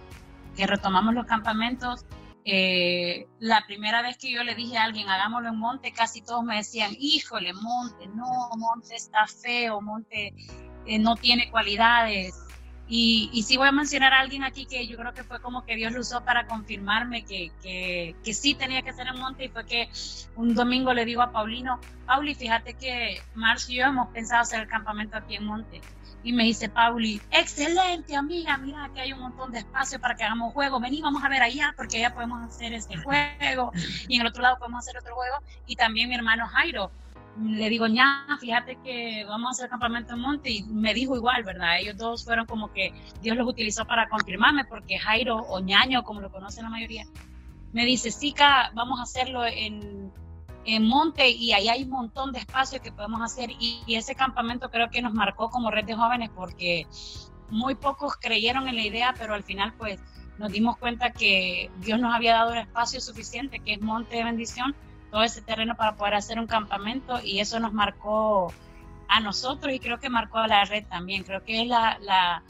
que 0.56 0.68
retomamos 0.68 1.13
los 1.13 1.25
campamentos, 1.25 2.06
eh, 2.45 3.28
la 3.40 3.66
primera 3.66 4.01
vez 4.01 4.18
que 4.18 4.31
yo 4.31 4.44
le 4.44 4.56
dije 4.56 4.78
a 4.78 4.84
alguien, 4.84 5.10
hagámoslo 5.10 5.50
en 5.50 5.57
Monte, 5.57 5.94
casi 5.94 6.22
todos 6.22 6.44
me 6.44 6.57
decían, 6.57 6.92
híjole, 7.00 7.54
Monte, 7.54 8.07
no, 8.07 8.50
Monte 8.57 8.95
está 8.95 9.25
feo, 9.28 9.81
Monte 9.81 10.34
eh, 10.86 11.00
no 11.00 11.16
tiene 11.16 11.50
cualidades. 11.50 12.36
Y, 12.86 13.44
sí 13.48 13.57
voy 13.57 13.69
a 13.69 13.72
mencionar 13.72 14.13
a 14.13 14.19
alguien 14.19 14.44
aquí 14.44 14.66
que 14.66 14.86
yo 14.86 14.98
creo 14.98 15.13
que 15.13 15.24
fue 15.24 15.42
como 15.42 15.66
que 15.66 15.75
Dios 15.75 15.94
lo 15.94 16.01
usó 16.01 16.24
para 16.25 16.45
confirmarme 16.45 17.24
que 17.24 18.13
sí 18.34 18.56
tenía 18.56 18.81
que 18.81 18.94
ser 18.94 19.07
en 19.07 19.19
Monte 19.19 19.45
y 19.45 19.50
fue 19.50 19.66
que 19.66 19.90
un 20.36 20.54
domingo 20.54 20.94
le 20.94 21.06
digo 21.06 21.22
a 21.22 21.31
Paulino, 21.31 21.80
Pauli, 22.06 22.36
fíjate 22.36 22.74
que 22.74 23.22
Marcio 23.36 23.74
y 23.74 23.78
yo 23.78 23.86
hemos 23.86 24.10
pensado 24.10 24.42
hacer 24.42 24.62
el 24.62 24.68
campamento 24.68 25.18
aquí 25.18 25.36
en 25.36 25.45
Monte. 25.45 25.81
Y 26.24 26.31
me 26.31 26.44
dice 26.46 26.70
Pauli, 26.70 27.22
excelente 27.31 28.16
amiga, 28.16 28.58
mira 28.58 28.90
que 28.94 29.02
hay 29.02 29.12
un 29.12 29.20
montón 29.20 29.52
de 29.52 29.60
espacio 29.60 30.00
para 30.00 30.16
que 30.16 30.24
hagamos 30.24 30.54
juego, 30.54 30.80
vení, 30.80 31.02
vamos 31.02 31.22
a 31.22 31.28
ver 31.28 31.44
allá, 31.44 31.74
porque 31.75 31.98
allá 31.98 32.14
podemos 32.14 32.42
hacer 32.44 32.74
este 32.74 32.96
juego, 32.98 33.72
y 34.08 34.16
en 34.16 34.22
el 34.22 34.28
otro 34.28 34.42
lado 34.42 34.58
podemos 34.58 34.80
hacer 34.80 34.98
otro 34.98 35.14
juego. 35.16 35.36
Y 35.68 35.75
también 35.75 36.08
mi 36.08 36.16
hermano 36.16 36.48
Jairo, 36.48 36.92
le 37.42 37.68
digo, 37.68 37.88
ya, 37.88 38.25
fíjate 38.40 38.78
que 38.84 39.25
vamos 39.28 39.48
a 39.48 39.52
hacer 39.52 39.70
campamento 39.70 40.14
en 40.14 40.20
Monte, 40.20 40.50
y 40.50 40.64
me 40.64 40.94
dijo 40.94 41.18
igual, 41.18 41.44
¿verdad? 41.44 41.80
Ellos 41.80 41.98
dos 41.98 42.24
fueron 42.24 42.46
como 42.46 42.72
que 42.72 42.94
Dios 43.22 43.36
los 43.36 43.46
utilizó 43.46 43.86
para 43.86 44.08
confirmarme, 44.08 44.64
porque 44.64 45.00
Jairo, 45.00 45.38
o 45.38 45.60
ñaño, 45.60 46.04
como 46.04 46.22
lo 46.22 46.31
conocen 46.31 46.64
la 46.64 46.69
mayoría, 46.69 47.04
me 47.74 47.84
dice, 47.86 48.12
Sica, 48.12 48.72
vamos 48.76 49.00
a 49.00 49.04
hacerlo 49.04 49.46
en 49.46 50.10
en 50.65 50.88
Monte 50.88 51.30
y 51.30 51.54
ahí 51.54 51.69
hay 51.69 51.83
un 51.83 51.89
montón 51.89 52.31
de 52.31 52.39
espacio 52.39 52.81
que 52.81 52.92
podemos 52.92 53.21
hacer 53.21 53.51
y, 53.60 53.83
ese 53.88 54.15
campamento 54.15 54.69
creo 54.69 54.89
que 54.89 55.01
nos 55.01 55.13
marcó 55.13 55.50
como 55.50 55.71
red 55.71 55.86
de 55.86 55.95
jóvenes 55.95 56.30
porque 56.36 56.88
muy 57.50 57.75
pocos 57.75 58.15
creyeron 58.18 58.68
en 58.68 58.75
la 58.75 58.83
idea, 58.83 59.14
pero 59.18 59.33
al 59.33 59.44
final 59.44 59.73
pues 59.78 59.99
nos 60.38 60.52
dimos 60.52 60.78
cuenta 60.78 61.11
que 61.11 61.69
Dios 61.80 61.99
nos 61.99 62.14
había 62.14 62.33
dado 62.33 62.54
el 62.54 62.59
espacio 62.59 62.99
suficiente, 62.99 63.59
que 63.59 63.73
es 63.73 63.81
Monte 63.81 64.18
de 64.18 64.23
Bendición, 64.23 64.76
todo 65.11 65.23
ese 65.23 65.42
terreno 65.42 65.76
para 65.76 65.95
poder 65.95 66.16
hacer 66.16 66.40
un 66.40 66.47
campamento 66.47 67.19
y 67.23 67.40
eso 67.40 67.59
nos 67.59 67.71
marcó 67.71 68.52
a 69.07 69.19
nosotros 69.19 69.71
y 69.73 69.80
creo 69.80 69.99
que 69.99 70.09
marcó 70.09 70.40
a 70.40 70.47
la 70.47 70.66
red 70.66 70.85
también. 70.88 71.23
Creo 71.23 71.44
que 71.44 71.61
es 71.61 71.68
la, 71.68 72.42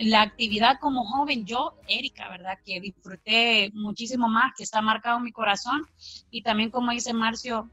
la 0.00 0.22
actividad 0.22 0.78
como 0.80 1.04
joven, 1.04 1.44
yo, 1.44 1.74
Erika, 1.86 2.28
¿verdad? 2.30 2.58
Que 2.64 2.80
disfruté 2.80 3.70
muchísimo 3.74 4.28
más, 4.28 4.52
que 4.56 4.62
está 4.62 4.80
marcado 4.80 5.18
en 5.18 5.24
mi 5.24 5.32
corazón. 5.32 5.86
Y 6.30 6.42
también, 6.42 6.70
como 6.70 6.90
dice 6.90 7.12
Marcio, 7.12 7.68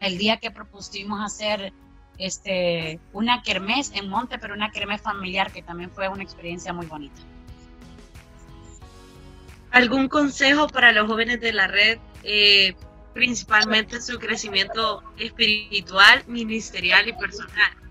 el 0.00 0.16
día 0.16 0.38
que 0.38 0.52
propusimos 0.52 1.20
hacer 1.24 1.72
este, 2.18 3.00
una 3.12 3.42
kermés 3.42 3.90
en 3.94 4.08
Monte, 4.08 4.38
pero 4.38 4.54
una 4.54 4.70
kermés 4.70 5.00
familiar, 5.00 5.50
que 5.52 5.62
también 5.62 5.90
fue 5.90 6.08
una 6.08 6.22
experiencia 6.22 6.72
muy 6.72 6.86
bonita. 6.86 7.20
¿Algún 9.72 10.08
consejo 10.08 10.68
para 10.68 10.92
los 10.92 11.08
jóvenes 11.08 11.40
de 11.40 11.52
la 11.52 11.66
red, 11.66 11.98
eh, 12.22 12.76
principalmente 13.12 13.96
en 13.96 14.02
su 14.02 14.18
crecimiento 14.18 15.02
espiritual, 15.18 16.22
ministerial 16.28 17.08
y 17.08 17.12
personal? 17.12 17.85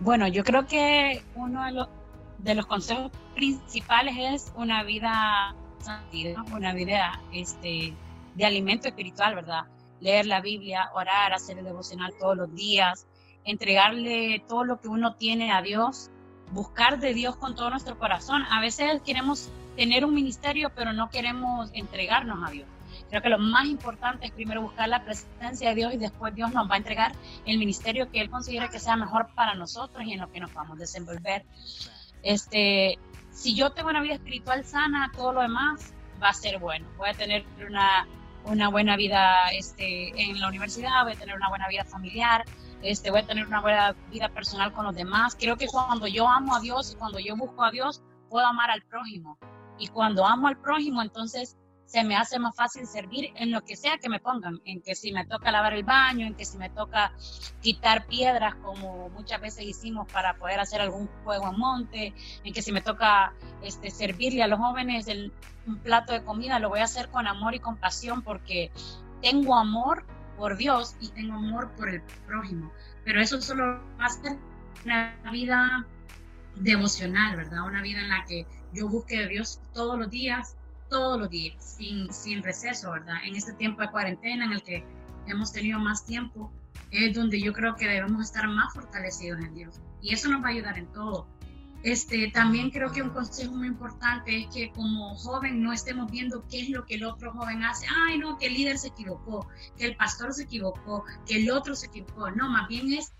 Bueno, 0.00 0.28
yo 0.28 0.44
creo 0.44 0.66
que 0.66 1.24
uno 1.34 1.64
de 1.64 1.72
los, 1.72 1.88
de 2.38 2.54
los 2.54 2.66
consejos 2.66 3.10
principales 3.34 4.14
es 4.16 4.52
una 4.54 4.84
vida 4.84 5.56
santidad, 5.80 6.36
una 6.52 6.72
vida 6.72 7.20
este, 7.32 7.94
de 8.34 8.44
alimento 8.44 8.88
espiritual, 8.88 9.34
¿verdad? 9.34 9.64
Leer 10.00 10.26
la 10.26 10.40
Biblia, 10.40 10.90
orar, 10.94 11.32
hacer 11.32 11.58
el 11.58 11.64
devocional 11.64 12.14
todos 12.18 12.36
los 12.36 12.54
días, 12.54 13.06
entregarle 13.44 14.44
todo 14.46 14.62
lo 14.62 14.80
que 14.80 14.86
uno 14.86 15.14
tiene 15.14 15.50
a 15.50 15.62
Dios, 15.62 16.10
buscar 16.52 17.00
de 17.00 17.12
Dios 17.14 17.34
con 17.36 17.56
todo 17.56 17.70
nuestro 17.70 17.98
corazón. 17.98 18.44
A 18.50 18.60
veces 18.60 19.02
queremos 19.02 19.50
tener 19.76 20.04
un 20.04 20.14
ministerio, 20.14 20.70
pero 20.76 20.92
no 20.92 21.10
queremos 21.10 21.70
entregarnos 21.72 22.46
a 22.46 22.52
Dios. 22.52 22.68
Creo 23.08 23.22
que 23.22 23.28
lo 23.28 23.38
más 23.38 23.66
importante 23.66 24.26
es 24.26 24.32
primero 24.32 24.62
buscar 24.62 24.88
la 24.88 25.02
presencia 25.02 25.70
de 25.70 25.74
Dios 25.74 25.94
y 25.94 25.96
después 25.96 26.34
Dios 26.34 26.52
nos 26.52 26.70
va 26.70 26.74
a 26.74 26.78
entregar 26.78 27.12
el 27.46 27.58
ministerio 27.58 28.10
que 28.10 28.20
Él 28.20 28.30
considera 28.30 28.68
que 28.68 28.78
sea 28.78 28.96
mejor 28.96 29.28
para 29.34 29.54
nosotros 29.54 30.04
y 30.04 30.12
en 30.12 30.20
lo 30.20 30.30
que 30.30 30.40
nos 30.40 30.52
vamos 30.52 30.76
a 30.76 30.80
desenvolver. 30.80 31.44
Este, 32.22 32.98
si 33.30 33.54
yo 33.54 33.70
tengo 33.70 33.88
una 33.88 34.00
vida 34.00 34.14
espiritual 34.14 34.64
sana, 34.64 35.10
todo 35.16 35.32
lo 35.32 35.40
demás 35.42 35.92
va 36.22 36.28
a 36.28 36.34
ser 36.34 36.58
bueno. 36.58 36.86
Voy 36.98 37.08
a 37.08 37.14
tener 37.14 37.44
una, 37.66 38.06
una 38.44 38.68
buena 38.68 38.96
vida 38.96 39.50
este, 39.52 40.08
en 40.20 40.40
la 40.40 40.48
universidad, 40.48 41.04
voy 41.04 41.12
a 41.12 41.16
tener 41.16 41.36
una 41.36 41.48
buena 41.48 41.68
vida 41.68 41.84
familiar, 41.84 42.44
este, 42.82 43.10
voy 43.10 43.20
a 43.20 43.26
tener 43.26 43.46
una 43.46 43.60
buena 43.60 43.94
vida 44.10 44.28
personal 44.28 44.72
con 44.72 44.84
los 44.84 44.94
demás. 44.94 45.36
Creo 45.38 45.56
que 45.56 45.66
cuando 45.66 46.06
yo 46.06 46.28
amo 46.28 46.56
a 46.56 46.60
Dios 46.60 46.92
y 46.92 46.96
cuando 46.96 47.18
yo 47.18 47.36
busco 47.36 47.64
a 47.64 47.70
Dios, 47.70 48.02
puedo 48.28 48.46
amar 48.46 48.70
al 48.70 48.82
prójimo. 48.82 49.38
Y 49.78 49.88
cuando 49.88 50.26
amo 50.26 50.48
al 50.48 50.58
prójimo, 50.58 51.02
entonces 51.02 51.56
se 51.88 52.04
me 52.04 52.16
hace 52.16 52.38
más 52.38 52.54
fácil 52.54 52.86
servir 52.86 53.32
en 53.36 53.50
lo 53.50 53.64
que 53.64 53.74
sea 53.74 53.96
que 53.96 54.10
me 54.10 54.20
pongan, 54.20 54.60
en 54.66 54.82
que 54.82 54.94
si 54.94 55.10
me 55.10 55.24
toca 55.24 55.50
lavar 55.50 55.72
el 55.72 55.84
baño, 55.84 56.26
en 56.26 56.34
que 56.34 56.44
si 56.44 56.58
me 56.58 56.68
toca 56.68 57.14
quitar 57.62 58.06
piedras 58.06 58.56
como 58.56 59.08
muchas 59.08 59.40
veces 59.40 59.64
hicimos 59.64 60.06
para 60.12 60.36
poder 60.36 60.60
hacer 60.60 60.82
algún 60.82 61.08
juego 61.24 61.46
a 61.46 61.52
monte, 61.52 62.12
en 62.44 62.52
que 62.52 62.60
si 62.60 62.72
me 62.72 62.82
toca 62.82 63.32
este, 63.62 63.90
servirle 63.90 64.42
a 64.42 64.48
los 64.48 64.58
jóvenes 64.58 65.08
el, 65.08 65.32
un 65.66 65.78
plato 65.78 66.12
de 66.12 66.22
comida, 66.22 66.58
lo 66.58 66.68
voy 66.68 66.80
a 66.80 66.84
hacer 66.84 67.08
con 67.08 67.26
amor 67.26 67.54
y 67.54 67.58
compasión 67.58 68.20
porque 68.20 68.70
tengo 69.22 69.56
amor 69.56 70.04
por 70.36 70.58
Dios 70.58 70.94
y 71.00 71.08
tengo 71.08 71.36
amor 71.36 71.70
por 71.74 71.88
el 71.88 72.02
prójimo, 72.26 72.70
pero 73.02 73.22
eso 73.22 73.40
solo 73.40 73.80
va 73.98 74.04
a 74.04 74.10
ser 74.10 74.36
una 74.84 75.16
vida 75.32 75.86
devocional, 76.56 77.34
¿verdad? 77.36 77.66
Una 77.66 77.80
vida 77.80 78.00
en 78.00 78.10
la 78.10 78.26
que 78.26 78.46
yo 78.74 78.90
busque 78.90 79.24
a 79.24 79.26
Dios 79.26 79.58
todos 79.72 79.98
los 79.98 80.10
días 80.10 80.57
todos 80.88 81.18
los 81.18 81.30
días, 81.30 81.54
sin, 81.58 82.12
sin 82.12 82.42
receso, 82.42 82.90
¿verdad? 82.92 83.16
En 83.24 83.36
este 83.36 83.52
tiempo 83.52 83.82
de 83.82 83.90
cuarentena 83.90 84.44
en 84.44 84.52
el 84.52 84.62
que 84.62 84.84
hemos 85.26 85.52
tenido 85.52 85.78
más 85.78 86.04
tiempo, 86.04 86.52
es 86.90 87.14
donde 87.14 87.40
yo 87.40 87.52
creo 87.52 87.76
que 87.76 87.86
debemos 87.86 88.22
estar 88.24 88.48
más 88.48 88.72
fortalecidos 88.72 89.40
en 89.40 89.54
Dios. 89.54 89.80
Y 90.00 90.14
eso 90.14 90.28
nos 90.28 90.42
va 90.42 90.48
a 90.48 90.50
ayudar 90.50 90.78
en 90.78 90.86
todo. 90.92 91.26
Este, 91.82 92.30
también 92.32 92.70
creo 92.70 92.90
que 92.90 93.02
un 93.02 93.10
consejo 93.10 93.54
muy 93.54 93.68
importante 93.68 94.36
es 94.36 94.46
que 94.52 94.72
como 94.72 95.14
joven 95.16 95.62
no 95.62 95.72
estemos 95.72 96.10
viendo 96.10 96.44
qué 96.48 96.62
es 96.62 96.70
lo 96.70 96.84
que 96.84 96.96
el 96.96 97.04
otro 97.04 97.32
joven 97.32 97.62
hace. 97.62 97.86
Ay, 98.06 98.18
no, 98.18 98.36
que 98.36 98.46
el 98.46 98.54
líder 98.54 98.78
se 98.78 98.88
equivocó, 98.88 99.46
que 99.76 99.86
el 99.86 99.96
pastor 99.96 100.32
se 100.32 100.44
equivocó, 100.44 101.04
que 101.26 101.36
el 101.36 101.50
otro 101.50 101.76
se 101.76 101.86
equivocó. 101.86 102.30
No, 102.32 102.48
más 102.50 102.68
bien 102.68 102.92
es, 102.92 103.12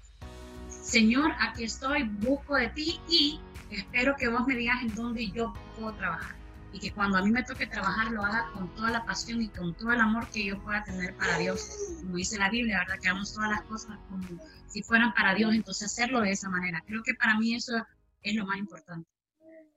Señor, 0.68 1.32
aquí 1.38 1.64
estoy, 1.64 2.04
busco 2.04 2.56
de 2.56 2.68
ti 2.68 3.00
y 3.08 3.40
espero 3.70 4.16
que 4.16 4.28
vos 4.28 4.46
me 4.46 4.56
digas 4.56 4.82
en 4.82 4.94
dónde 4.94 5.30
yo 5.30 5.52
puedo 5.76 5.92
trabajar 5.92 6.38
y 6.72 6.78
que 6.78 6.92
cuando 6.92 7.18
a 7.18 7.22
mí 7.22 7.30
me 7.30 7.42
toque 7.42 7.66
trabajar 7.66 8.10
lo 8.12 8.22
haga 8.25 8.50
con 8.52 8.75
toda 8.75 8.90
la 8.90 9.04
pasión 9.04 9.40
y 9.42 9.48
con 9.48 9.75
todo 9.75 9.92
el 9.92 10.00
amor 10.00 10.28
que 10.30 10.44
yo 10.44 10.62
pueda 10.62 10.84
tener 10.84 11.14
para 11.16 11.38
Dios. 11.38 11.68
Como 12.00 12.16
dice 12.16 12.38
la 12.38 12.50
Biblia, 12.50 12.78
¿verdad? 12.78 13.00
Que 13.00 13.08
hagamos 13.08 13.32
todas 13.32 13.50
las 13.50 13.62
cosas 13.62 13.98
como 14.08 14.26
si 14.66 14.82
fueran 14.82 15.14
para 15.14 15.34
Dios, 15.34 15.54
entonces 15.54 15.90
hacerlo 15.90 16.20
de 16.20 16.32
esa 16.32 16.48
manera. 16.48 16.82
Creo 16.87 17.02
que 17.02 17.14
para 17.14 17.38
mí 17.38 17.54
eso 17.54 17.75
es 18.22 18.34
lo 18.34 18.44
más 18.44 18.58
importante. 18.58 19.08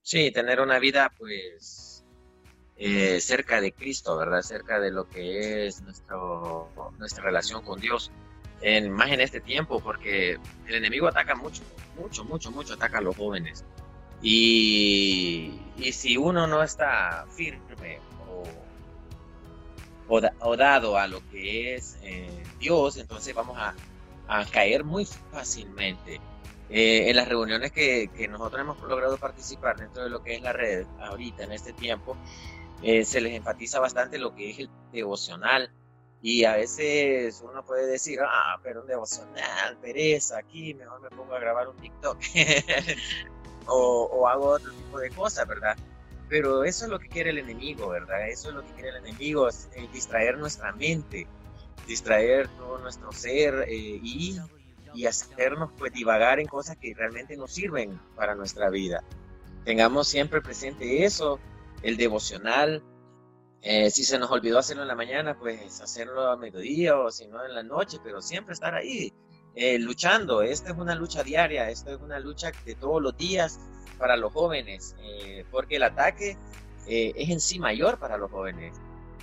Sí, 0.01 0.31
tener 0.31 0.59
una 0.59 0.79
vida 0.79 1.11
pues 1.17 2.03
eh, 2.75 3.19
cerca 3.21 3.61
de 3.61 3.71
Cristo, 3.71 4.17
¿verdad? 4.17 4.41
Cerca 4.41 4.79
de 4.79 4.91
lo 4.91 5.07
que 5.07 5.67
es 5.67 5.81
nuestro, 5.81 6.69
nuestra 6.97 7.23
relación 7.23 7.63
con 7.63 7.79
Dios. 7.79 8.11
En, 8.61 8.91
más 8.91 9.09
en 9.09 9.21
este 9.21 9.41
tiempo, 9.41 9.79
porque 9.79 10.37
el 10.67 10.75
enemigo 10.75 11.07
ataca 11.07 11.35
mucho, 11.35 11.63
mucho, 11.95 12.23
mucho, 12.25 12.51
mucho, 12.51 12.73
ataca 12.73 12.99
a 12.99 13.01
los 13.01 13.15
jóvenes. 13.15 13.65
Y, 14.21 15.59
si 15.91 16.15
uno 16.15 16.45
no 16.45 16.61
está 16.61 17.25
firme 17.35 17.99
o, 20.07 20.55
dado 20.57 20.97
a 20.97 21.07
lo 21.07 21.21
que 21.29 21.75
es 21.75 21.97
eh, 22.01 22.43
Dios, 22.59 22.97
entonces 22.97 23.33
vamos 23.33 23.57
a, 23.57 23.73
caer 24.51 24.83
muy 24.83 25.05
fácilmente. 25.05 26.21
Eh, 26.69 27.09
en 27.09 27.15
las 27.17 27.27
reuniones 27.27 27.71
que, 27.71 28.09
nosotros 28.29 28.61
hemos 28.61 28.81
logrado 28.83 29.17
participar 29.17 29.77
dentro 29.77 30.03
de 30.03 30.09
lo 30.09 30.23
que 30.23 30.35
es 30.35 30.41
la 30.41 30.53
red 30.53 30.85
ahorita, 31.01 31.43
en 31.43 31.51
este 31.51 31.73
tiempo, 31.73 32.15
eh, 32.81 33.03
se 33.03 33.19
les 33.19 33.33
enfatiza 33.33 33.79
bastante 33.79 34.17
lo 34.17 34.33
que 34.33 34.51
es 34.51 34.59
el 34.59 34.69
devocional. 34.93 35.69
Y 36.21 36.45
a 36.45 36.55
veces 36.55 37.43
uno 37.43 37.65
puede 37.65 37.87
decir, 37.87 38.19
ah, 38.23 38.59
pero 38.61 38.81
un 38.81 38.87
devocional, 38.87 39.77
pereza, 39.81 40.37
aquí 40.37 40.75
mejor 40.75 41.01
me 41.01 41.09
pongo 41.09 41.33
a 41.33 41.39
grabar 41.39 41.67
un 41.67 41.75
TikTok. 41.77 42.19
o, 43.67 44.27
hago 44.27 44.49
otro 44.49 44.71
tipo 44.71 44.99
de 44.99 45.09
cosas, 45.09 45.47
¿verdad? 45.47 45.77
Pero 46.29 46.63
eso 46.63 46.85
es 46.85 46.91
lo 46.91 46.99
que 46.99 47.09
quiere 47.09 47.31
el 47.31 47.39
enemigo, 47.39 47.89
¿verdad? 47.89 48.29
Eso 48.29 48.49
es 48.49 48.55
lo 48.55 48.65
que 48.65 48.73
quiere 48.73 48.89
el 48.89 48.97
enemigo, 48.97 49.49
eh, 49.49 49.89
distraer 49.91 50.37
nuestra 50.37 50.71
mente, 50.73 51.27
distraer 51.87 52.47
todo 52.49 52.77
nuestro 52.79 53.11
ser 53.11 53.65
eh, 53.67 53.73
y, 53.75 54.39
y 54.93 55.05
hacernos 55.05 55.71
pues 55.77 55.91
divagar 55.91 56.39
en 56.39 56.47
cosas 56.47 56.77
que 56.77 56.93
realmente 56.93 57.35
nos 57.35 57.51
sirven 57.51 57.99
para 58.15 58.35
nuestra 58.35 58.69
vida. 58.69 59.03
Tengamos 59.65 60.07
siempre 60.07 60.41
presente 60.41 61.05
eso, 61.05 61.39
el 61.83 61.97
devocional. 61.97 62.83
Eh, 63.61 63.91
si 63.91 64.03
se 64.03 64.17
nos 64.17 64.31
olvidó 64.31 64.57
hacerlo 64.57 64.81
en 64.81 64.87
la 64.87 64.95
mañana, 64.95 65.37
pues 65.37 65.81
hacerlo 65.81 66.29
a 66.29 66.37
mediodía 66.37 66.97
o 66.97 67.11
si 67.11 67.27
no 67.27 67.45
en 67.45 67.53
la 67.53 67.63
noche, 67.63 67.99
pero 68.03 68.21
siempre 68.21 68.53
estar 68.53 68.73
ahí, 68.73 69.13
eh, 69.55 69.77
luchando. 69.79 70.41
Esta 70.41 70.71
es 70.71 70.77
una 70.77 70.95
lucha 70.95 71.23
diaria, 71.23 71.69
esto 71.69 71.91
es 71.91 72.01
una 72.01 72.19
lucha 72.19 72.51
de 72.65 72.75
todos 72.75 73.01
los 73.01 73.17
días 73.17 73.59
para 73.97 74.15
los 74.17 74.31
jóvenes, 74.33 74.95
eh, 75.03 75.45
porque 75.51 75.75
el 75.75 75.83
ataque 75.83 76.37
eh, 76.87 77.13
es 77.15 77.29
en 77.29 77.39
sí 77.39 77.59
mayor 77.59 77.99
para 77.99 78.17
los 78.17 78.31
jóvenes, 78.31 78.75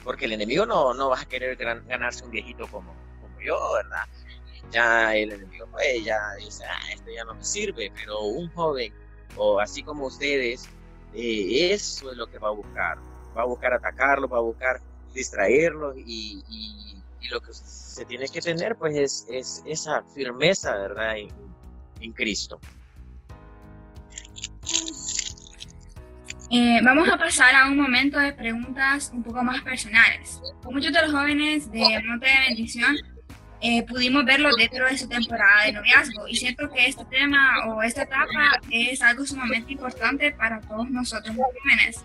porque 0.04 0.26
el 0.26 0.32
enemigo 0.32 0.66
no, 0.66 0.94
no 0.94 1.10
va 1.10 1.20
a 1.20 1.24
querer 1.24 1.56
ganarse 1.56 2.24
un 2.24 2.30
viejito 2.30 2.66
como, 2.68 2.94
como 3.20 3.40
yo, 3.40 3.58
¿verdad? 3.74 4.04
Ya 4.70 5.16
el 5.16 5.32
enemigo 5.32 5.66
pues 5.72 6.04
ya 6.04 6.34
dice, 6.34 6.64
ah, 6.64 6.92
esto 6.92 7.10
ya 7.10 7.24
no 7.24 7.34
me 7.34 7.42
sirve, 7.42 7.90
pero 7.94 8.20
un 8.20 8.48
joven, 8.52 8.92
o 9.36 9.58
así 9.58 9.82
como 9.82 10.06
ustedes, 10.06 10.68
eso 11.14 12.10
es 12.10 12.16
lo 12.16 12.26
que 12.26 12.38
va 12.38 12.48
a 12.48 12.52
buscar, 12.52 12.98
va 13.36 13.42
a 13.42 13.46
buscar 13.46 13.72
atacarlo, 13.72 14.28
va 14.28 14.38
a 14.38 14.42
buscar 14.42 14.80
distraerlo 15.14 15.96
y, 15.96 16.44
y 16.48 16.77
lo 17.30 17.40
que 17.40 17.52
se 17.52 18.04
tiene 18.04 18.28
que 18.28 18.40
tener 18.40 18.76
pues 18.76 18.96
es, 18.96 19.26
es 19.28 19.62
esa 19.66 20.02
firmeza, 20.14 20.76
¿verdad? 20.76 21.16
En, 22.00 22.12
Cristo. 22.12 22.60
Eh, 26.50 26.80
vamos 26.82 27.08
a 27.08 27.18
pasar 27.18 27.54
a 27.56 27.66
un 27.66 27.76
momento 27.76 28.18
de 28.18 28.32
preguntas 28.32 29.10
un 29.12 29.22
poco 29.22 29.42
más 29.42 29.60
personales. 29.62 30.40
Muchos 30.64 30.92
de 30.92 31.02
los 31.02 31.10
jóvenes 31.10 31.70
de 31.72 32.00
Monte 32.06 32.26
de 32.26 32.48
Bendición 32.48 32.96
eh, 33.60 33.82
pudimos 33.82 34.24
verlo 34.24 34.50
dentro 34.56 34.86
de 34.86 34.96
su 34.96 35.08
temporada 35.08 35.64
de 35.64 35.72
noviazgo 35.72 36.28
y 36.28 36.36
siento 36.36 36.70
que 36.70 36.86
este 36.86 37.04
tema 37.06 37.66
o 37.66 37.82
esta 37.82 38.02
etapa 38.02 38.60
es 38.70 39.02
algo 39.02 39.26
sumamente 39.26 39.72
importante 39.72 40.30
para 40.30 40.60
todos 40.60 40.88
nosotros 40.88 41.34
los 41.34 41.46
jóvenes 41.46 42.04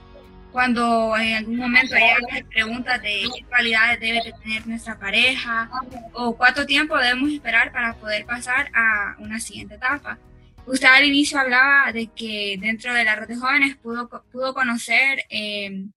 cuando 0.53 1.17
en 1.17 1.33
algún 1.33 1.57
momento 1.57 1.95
hay 1.95 2.43
preguntas 2.43 3.01
de 3.01 3.23
qué 3.35 3.43
cualidades 3.45 3.99
debe 3.99 4.21
tener 4.43 4.67
nuestra 4.67 4.99
pareja 4.99 5.67
o 6.13 6.37
cuánto 6.37 6.67
tiempo 6.67 6.95
debemos 6.95 7.31
esperar 7.31 7.71
para 7.71 7.95
poder 7.95 8.23
pasar 8.27 8.69
a 8.71 9.15
una 9.17 9.39
siguiente 9.39 9.75
etapa. 9.75 10.19
Usted 10.67 10.87
al 10.87 11.05
inicio 11.05 11.39
hablaba 11.39 11.91
de 11.91 12.05
que 12.15 12.57
dentro 12.61 12.93
de 12.93 13.03
la 13.03 13.15
red 13.15 13.27
de 13.27 13.35
jóvenes 13.35 13.75
pudo, 13.77 14.07
pudo 14.31 14.53
conocer 14.53 15.25
eh, 15.29 15.87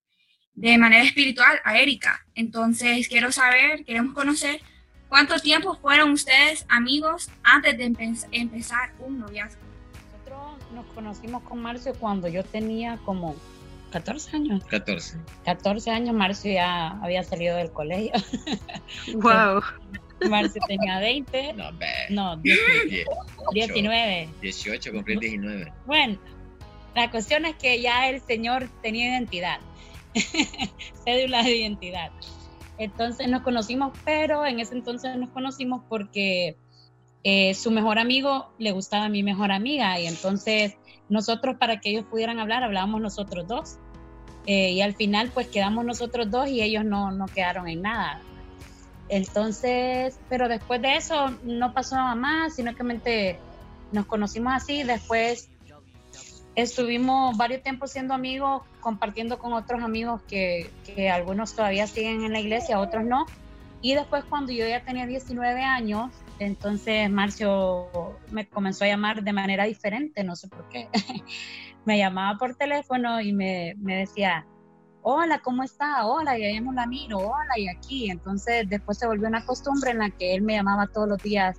de 0.55 0.79
manera 0.79 1.05
espiritual 1.05 1.61
a 1.63 1.79
Erika. 1.79 2.27
Entonces 2.35 3.09
quiero 3.09 3.31
saber, 3.33 3.85
queremos 3.85 4.15
conocer 4.15 4.63
cuánto 5.11 5.39
tiempo 5.39 5.77
fueron 5.77 6.13
ustedes 6.13 6.65
amigos 6.71 7.29
antes 7.43 7.77
de 7.77 7.93
empezar 8.33 8.93
un 9.01 9.19
noviazgo. 9.21 9.61
Nosotros 10.13 10.73
nos 10.73 10.87
conocimos 10.95 11.43
con 11.43 11.61
Marcio 11.61 11.93
cuando 11.95 12.27
yo 12.27 12.43
tenía 12.43 12.97
como 13.05 13.37
14 13.97 14.37
años. 14.37 14.65
14. 14.67 15.19
14 15.47 15.91
años, 15.91 16.15
Marcio 16.15 16.53
ya 16.53 16.88
había 17.03 17.23
salido 17.23 17.57
del 17.57 17.71
colegio. 17.71 18.12
Wow. 19.15 19.62
Marcio 20.31 20.61
tenía 20.69 20.99
20. 21.00 21.55
No, 21.55 21.71
no 22.11 22.37
19. 22.37 24.29
18, 24.43 24.93
cumplí 24.93 25.17
19. 25.19 25.73
Bueno, 25.87 26.19
la 26.95 27.11
cuestión 27.11 27.47
es 27.47 27.57
que 27.57 27.81
ya 27.81 28.09
el 28.11 28.21
señor 28.21 28.69
tenía 28.83 29.09
identidad, 29.12 29.61
cédula 31.05 31.43
de 31.43 31.57
identidad. 31.57 32.11
Entonces 32.79 33.29
nos 33.29 33.43
conocimos, 33.43 33.97
pero 34.05 34.45
en 34.45 34.61
ese 34.61 34.75
entonces 34.75 35.17
nos 35.17 35.31
conocimos 35.31 35.83
porque 35.88 36.57
eh, 37.25 37.55
su 37.55 37.71
mejor 37.71 37.99
amigo 37.99 38.53
le 38.59 38.73
gustaba 38.73 39.07
a 39.07 39.09
mi 39.09 39.23
mejor 39.23 39.53
amiga 39.53 39.99
y 39.99 40.07
entonces 40.07 40.76
nosotros 41.09 41.57
para 41.59 41.81
que 41.81 41.91
ellos 41.91 42.05
pudieran 42.11 42.38
hablar, 42.38 42.62
hablábamos 42.62 43.00
nosotros 43.00 43.47
dos. 43.47 43.79
Eh, 44.47 44.73
y 44.73 44.81
al 44.81 44.95
final 44.95 45.31
pues 45.35 45.49
quedamos 45.49 45.85
nosotros 45.85 46.31
dos 46.31 46.49
y 46.49 46.62
ellos 46.62 46.85
no, 46.85 47.11
no 47.11 47.26
quedaron 47.26 47.69
en 47.69 47.83
nada. 47.83 48.21
Entonces, 49.09 50.19
pero 50.29 50.49
después 50.49 50.81
de 50.83 50.97
eso 50.97 51.31
no 51.45 51.73
pasó 51.73 51.97
nada 51.97 52.15
más, 52.15 52.55
sino 52.55 52.75
que 52.75 53.38
nos 53.93 54.07
conocimos 54.07 54.53
así, 54.53 54.83
después 54.83 55.49
estuvimos 56.57 57.37
varios 57.37 57.62
tiempos 57.62 57.93
siendo 57.93 58.15
amigos, 58.15 58.62
compartiendo 58.81 59.38
con 59.38 59.53
otros 59.53 59.83
amigos 59.83 60.23
que, 60.23 60.71
que, 60.85 61.11
algunos 61.11 61.55
todavía 61.55 61.87
siguen 61.87 62.25
en 62.25 62.33
la 62.33 62.41
iglesia, 62.41 62.81
otros 62.81 63.05
no. 63.05 63.26
Y 63.83 63.95
después 63.95 64.25
cuando 64.25 64.53
yo 64.53 64.67
ya 64.67 64.83
tenía 64.83 65.07
19 65.07 65.62
años, 65.62 66.11
entonces 66.38 67.09
Marcio 67.11 68.19
me 68.31 68.47
comenzó 68.49 68.85
a 68.85 68.88
llamar 68.88 69.23
de 69.23 69.33
manera 69.33 69.65
diferente, 69.65 70.25
no 70.25 70.35
sé 70.35 70.49
por 70.49 70.69
qué. 70.69 70.88
me 71.87 71.99
llamaba 71.99 72.37
por 72.37 72.55
teléfono 72.57 73.21
y 73.21 73.33
me, 73.33 73.75
decía, 73.78 74.45
hola, 75.02 75.38
¿cómo 75.38 75.62
está? 75.62 76.05
Hola, 76.05 76.37
y 76.37 76.45
ahí 76.45 76.61
no 76.61 76.73
la 76.73 76.87
miro, 76.87 77.19
hola, 77.19 77.57
y 77.57 77.69
aquí. 77.69 78.11
Entonces 78.11 78.69
después 78.69 78.99
se 78.99 79.07
volvió 79.07 79.28
una 79.28 79.47
costumbre 79.47 79.93
en 79.93 79.99
la 79.99 80.11
que 80.11 80.35
él 80.35 80.43
me 80.43 80.55
llamaba 80.55 80.88
todos 80.88 81.09
los 81.09 81.23
días, 81.23 81.59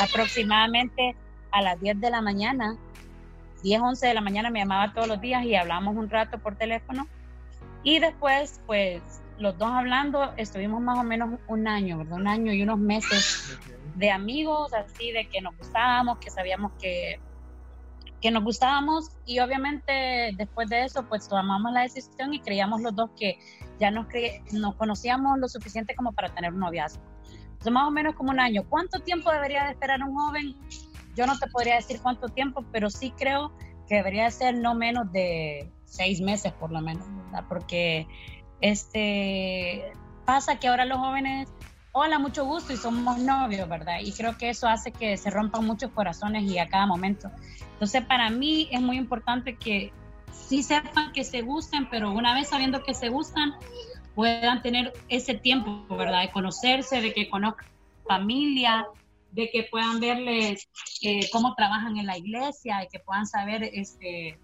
aproximadamente 0.00 1.16
a 1.52 1.62
las 1.62 1.80
10 1.80 2.00
de 2.00 2.10
la 2.10 2.20
mañana, 2.20 2.76
10, 3.62 3.80
11 3.80 4.06
de 4.08 4.14
la 4.14 4.20
mañana 4.20 4.50
me 4.50 4.58
llamaba 4.58 4.92
todos 4.92 5.06
los 5.06 5.20
días 5.20 5.44
y 5.44 5.54
hablábamos 5.54 5.96
un 5.96 6.10
rato 6.10 6.38
por 6.38 6.56
teléfono. 6.56 7.06
Y 7.84 8.00
después, 8.00 8.60
pues, 8.66 9.00
los 9.38 9.56
dos 9.58 9.70
hablando, 9.70 10.32
estuvimos 10.36 10.80
más 10.80 10.98
o 10.98 11.04
menos 11.04 11.38
un 11.46 11.68
año, 11.68 11.98
¿verdad? 11.98 12.14
Un 12.14 12.26
año 12.26 12.52
y 12.52 12.62
unos 12.62 12.78
meses 12.78 13.58
de 13.94 14.10
amigos, 14.10 14.72
así 14.74 15.12
de 15.12 15.28
que 15.28 15.40
nos 15.40 15.56
gustábamos, 15.56 16.18
que 16.18 16.30
sabíamos 16.30 16.72
que, 16.80 17.20
que 18.22 18.30
nos 18.30 18.44
gustábamos 18.44 19.10
y 19.26 19.40
obviamente 19.40 20.32
después 20.36 20.70
de 20.70 20.84
eso 20.84 21.04
pues 21.08 21.28
tomamos 21.28 21.72
la 21.72 21.80
decisión 21.80 22.32
y 22.32 22.40
creíamos 22.40 22.80
los 22.80 22.94
dos 22.94 23.10
que 23.18 23.38
ya 23.80 23.90
nos, 23.90 24.06
nos 24.52 24.76
conocíamos 24.76 25.38
lo 25.40 25.48
suficiente 25.48 25.94
como 25.96 26.12
para 26.12 26.32
tener 26.32 26.52
un 26.52 26.60
noviazgo. 26.60 27.02
Entonces 27.42 27.72
más 27.72 27.88
o 27.88 27.90
menos 27.90 28.14
como 28.14 28.30
un 28.30 28.40
año. 28.40 28.62
¿Cuánto 28.68 29.00
tiempo 29.00 29.30
debería 29.32 29.64
de 29.64 29.72
esperar 29.72 30.00
un 30.02 30.14
joven? 30.14 30.56
Yo 31.16 31.26
no 31.26 31.36
te 31.38 31.48
podría 31.48 31.74
decir 31.74 32.00
cuánto 32.00 32.28
tiempo, 32.28 32.64
pero 32.72 32.88
sí 32.88 33.12
creo 33.18 33.52
que 33.88 33.96
debería 33.96 34.30
ser 34.30 34.56
no 34.56 34.74
menos 34.74 35.10
de 35.12 35.70
seis 35.84 36.20
meses 36.20 36.52
por 36.52 36.70
lo 36.70 36.80
menos, 36.80 37.04
¿verdad? 37.24 37.44
Porque 37.48 38.06
este 38.60 39.92
pasa 40.24 40.60
que 40.60 40.68
ahora 40.68 40.84
los 40.84 40.98
jóvenes 40.98 41.48
hola, 41.92 42.18
mucho 42.18 42.46
gusto 42.46 42.72
y 42.72 42.76
somos 42.76 43.18
novios, 43.18 43.68
¿verdad? 43.68 44.00
Y 44.02 44.12
creo 44.12 44.36
que 44.38 44.48
eso 44.48 44.66
hace 44.66 44.92
que 44.92 45.16
se 45.18 45.30
rompan 45.30 45.66
muchos 45.66 45.90
corazones 45.90 46.44
y 46.44 46.58
a 46.58 46.68
cada 46.68 46.86
momento. 46.86 47.30
Entonces, 47.74 48.04
para 48.06 48.30
mí 48.30 48.68
es 48.72 48.80
muy 48.80 48.96
importante 48.96 49.56
que 49.56 49.92
sí 50.32 50.62
sepan 50.62 51.12
que 51.12 51.22
se 51.22 51.42
gusten, 51.42 51.88
pero 51.90 52.10
una 52.10 52.34
vez 52.34 52.48
sabiendo 52.48 52.82
que 52.82 52.94
se 52.94 53.10
gustan, 53.10 53.54
puedan 54.14 54.62
tener 54.62 54.92
ese 55.08 55.34
tiempo, 55.34 55.84
¿verdad? 55.94 56.22
De 56.22 56.30
conocerse, 56.30 57.02
de 57.02 57.12
que 57.12 57.28
conozcan 57.28 57.66
familia, 58.06 58.86
de 59.30 59.50
que 59.50 59.64
puedan 59.70 60.00
verles 60.00 60.68
eh, 61.02 61.28
cómo 61.30 61.54
trabajan 61.54 61.98
en 61.98 62.06
la 62.06 62.16
iglesia, 62.16 62.78
de 62.78 62.88
que 62.88 63.00
puedan 63.00 63.26
saber 63.26 63.62
este, 63.64 64.38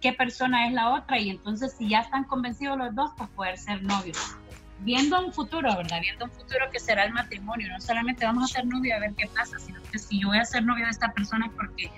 qué 0.00 0.12
persona 0.12 0.66
es 0.66 0.72
la 0.72 0.94
otra 0.94 1.18
y 1.18 1.30
entonces 1.30 1.74
si 1.78 1.88
ya 1.88 2.00
están 2.00 2.24
convencidos 2.24 2.76
los 2.76 2.94
dos, 2.94 3.10
pues 3.16 3.30
poder 3.30 3.58
ser 3.58 3.82
novios 3.82 4.36
viendo 4.82 5.20
un 5.20 5.32
futuro, 5.32 5.74
¿verdad? 5.76 6.00
Viendo 6.00 6.24
un 6.24 6.30
futuro 6.30 6.66
que 6.70 6.80
será 6.80 7.04
el 7.04 7.12
matrimonio. 7.12 7.68
No 7.68 7.80
solamente 7.80 8.24
vamos 8.24 8.50
a 8.50 8.54
ser 8.54 8.66
novios 8.66 8.96
a 8.96 9.00
ver 9.00 9.14
qué 9.16 9.26
pasa, 9.28 9.58
sino 9.58 9.80
que 9.90 9.98
si 9.98 10.20
yo 10.20 10.28
voy 10.28 10.38
a 10.38 10.44
ser 10.44 10.64
novio 10.64 10.84
de 10.84 10.90
esta 10.90 11.12
persona 11.12 11.46
es 11.46 11.52
porque 11.52 11.90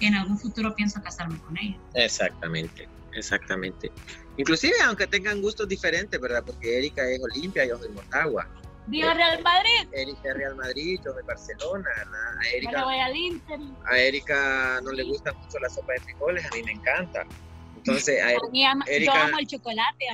en 0.00 0.14
algún 0.14 0.38
futuro 0.38 0.74
pienso 0.74 1.02
casarme 1.02 1.38
con 1.40 1.56
ella. 1.58 1.76
Exactamente, 1.94 2.88
exactamente. 3.12 3.90
Inclusive 4.36 4.74
aunque 4.84 5.06
tengan 5.06 5.42
gustos 5.42 5.68
diferentes, 5.68 6.20
¿verdad? 6.20 6.42
Porque 6.44 6.78
Erika 6.78 7.02
es 7.08 7.20
Olimpia, 7.20 7.64
yo 7.66 7.78
soy 7.78 7.88
Motagua. 7.90 8.46
Viva 8.86 9.12
Real 9.12 9.42
Madrid. 9.42 9.88
Erika 9.92 10.30
es 10.30 10.34
Real 10.34 10.56
Madrid, 10.56 11.00
yo 11.04 11.12
soy 11.12 11.22
Barcelona. 11.24 11.90
A 12.40 12.48
Erika, 12.48 12.84
voy 12.84 12.98
al 12.98 13.16
Inter. 13.16 13.58
A 13.84 13.98
Erika 13.98 14.80
no 14.82 14.92
le 14.92 15.02
gusta 15.04 15.32
mucho 15.32 15.58
la 15.58 15.68
sopa 15.68 15.92
de 15.94 16.00
frijoles, 16.00 16.46
a 16.46 16.54
mí 16.54 16.62
me 16.62 16.72
encanta. 16.72 17.26
Entonces, 17.78 18.22
a, 18.22 18.32
Erika, 18.32 19.12
yo 19.12 19.12
amo 19.12 19.38
el 19.38 19.46
chocolate, 19.46 20.04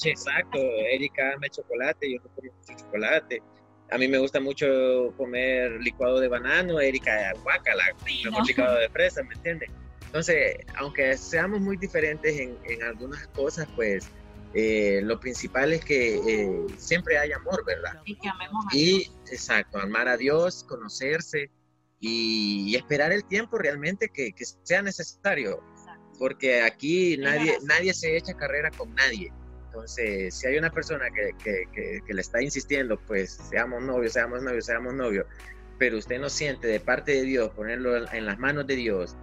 Sí, 0.00 0.10
exacto. 0.10 0.58
Erika 0.58 1.32
ama 1.34 1.46
el 1.46 1.50
chocolate, 1.50 2.12
yo 2.12 2.18
no 2.18 2.30
como 2.30 2.52
mucho 2.52 2.84
chocolate. 2.84 3.42
A 3.90 3.98
mí 3.98 4.08
me 4.08 4.18
gusta 4.18 4.40
mucho 4.40 5.14
comer 5.16 5.80
licuado 5.80 6.20
de 6.20 6.28
banano, 6.28 6.80
Erika 6.80 7.32
guacala, 7.42 7.84
mejor 8.24 8.46
licuado 8.46 8.78
de 8.78 8.88
fresa, 8.90 9.22
¿me 9.22 9.34
entiendes? 9.34 9.70
Entonces, 10.06 10.58
aunque 10.76 11.16
seamos 11.16 11.60
muy 11.60 11.76
diferentes 11.76 12.38
en, 12.38 12.58
en 12.64 12.82
algunas 12.82 13.26
cosas, 13.28 13.68
pues 13.76 14.08
eh, 14.54 15.00
lo 15.02 15.20
principal 15.20 15.72
es 15.72 15.84
que 15.84 16.16
eh, 16.16 16.66
siempre 16.78 17.18
hay 17.18 17.32
amor, 17.32 17.64
¿verdad? 17.64 18.00
Y 18.04 18.16
que 18.16 18.28
amemos 18.28 18.64
a 18.66 18.76
y, 18.76 18.84
Dios. 18.84 19.12
exacto, 19.30 19.78
amar 19.78 20.08
a 20.08 20.16
Dios, 20.16 20.64
conocerse 20.64 21.50
y, 22.00 22.74
esperar 22.74 23.12
el 23.12 23.24
tiempo 23.24 23.58
realmente 23.58 24.08
que, 24.08 24.32
que 24.32 24.44
sea 24.44 24.82
necesario 24.82 25.62
porque 26.18 26.62
aquí 26.62 27.16
nadie, 27.18 27.58
nadie 27.64 27.94
se 27.94 28.16
echa 28.16 28.34
carrera 28.34 28.70
con 28.70 28.94
nadie. 28.94 29.32
Entonces, 29.66 30.34
si 30.34 30.46
hay 30.46 30.56
una 30.56 30.70
persona 30.70 31.06
que, 31.10 31.32
que, 31.42 32.00
que, 32.06 32.14
le 32.14 32.20
está 32.20 32.42
insistiendo, 32.42 32.98
pues 32.98 33.32
seamos 33.50 33.82
novios, 33.82 34.14
seamos 34.14 34.42
novios, 34.42 34.64
seamos 34.64 34.94
novios, 34.94 35.26
pero 35.78 35.98
usted 35.98 36.18
no 36.18 36.30
siente 36.30 36.66
de 36.66 36.80
parte 36.80 37.12
de 37.12 37.22
Dios, 37.22 37.50
ponerlo 37.50 38.10
en 38.10 38.24
las 38.24 38.38
manos 38.38 38.66
de 38.66 38.76
Dios, 38.76 39.16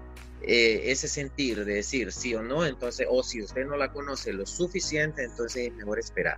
eh, 0.46 0.92
ese 0.92 1.08
sentir 1.08 1.64
de 1.64 1.76
decir 1.76 2.12
sí 2.12 2.36
o 2.36 2.44
no, 2.44 2.66
entonces, 2.66 3.08
o 3.10 3.24
si 3.24 3.42
usted 3.42 3.66
no 3.66 3.78
la 3.78 3.92
conoce 3.94 4.34
lo 4.34 4.46
suficiente, 4.46 5.24
entonces 5.24 5.68
es 5.68 5.74
mejor 5.74 6.00
esperar. 6.00 6.38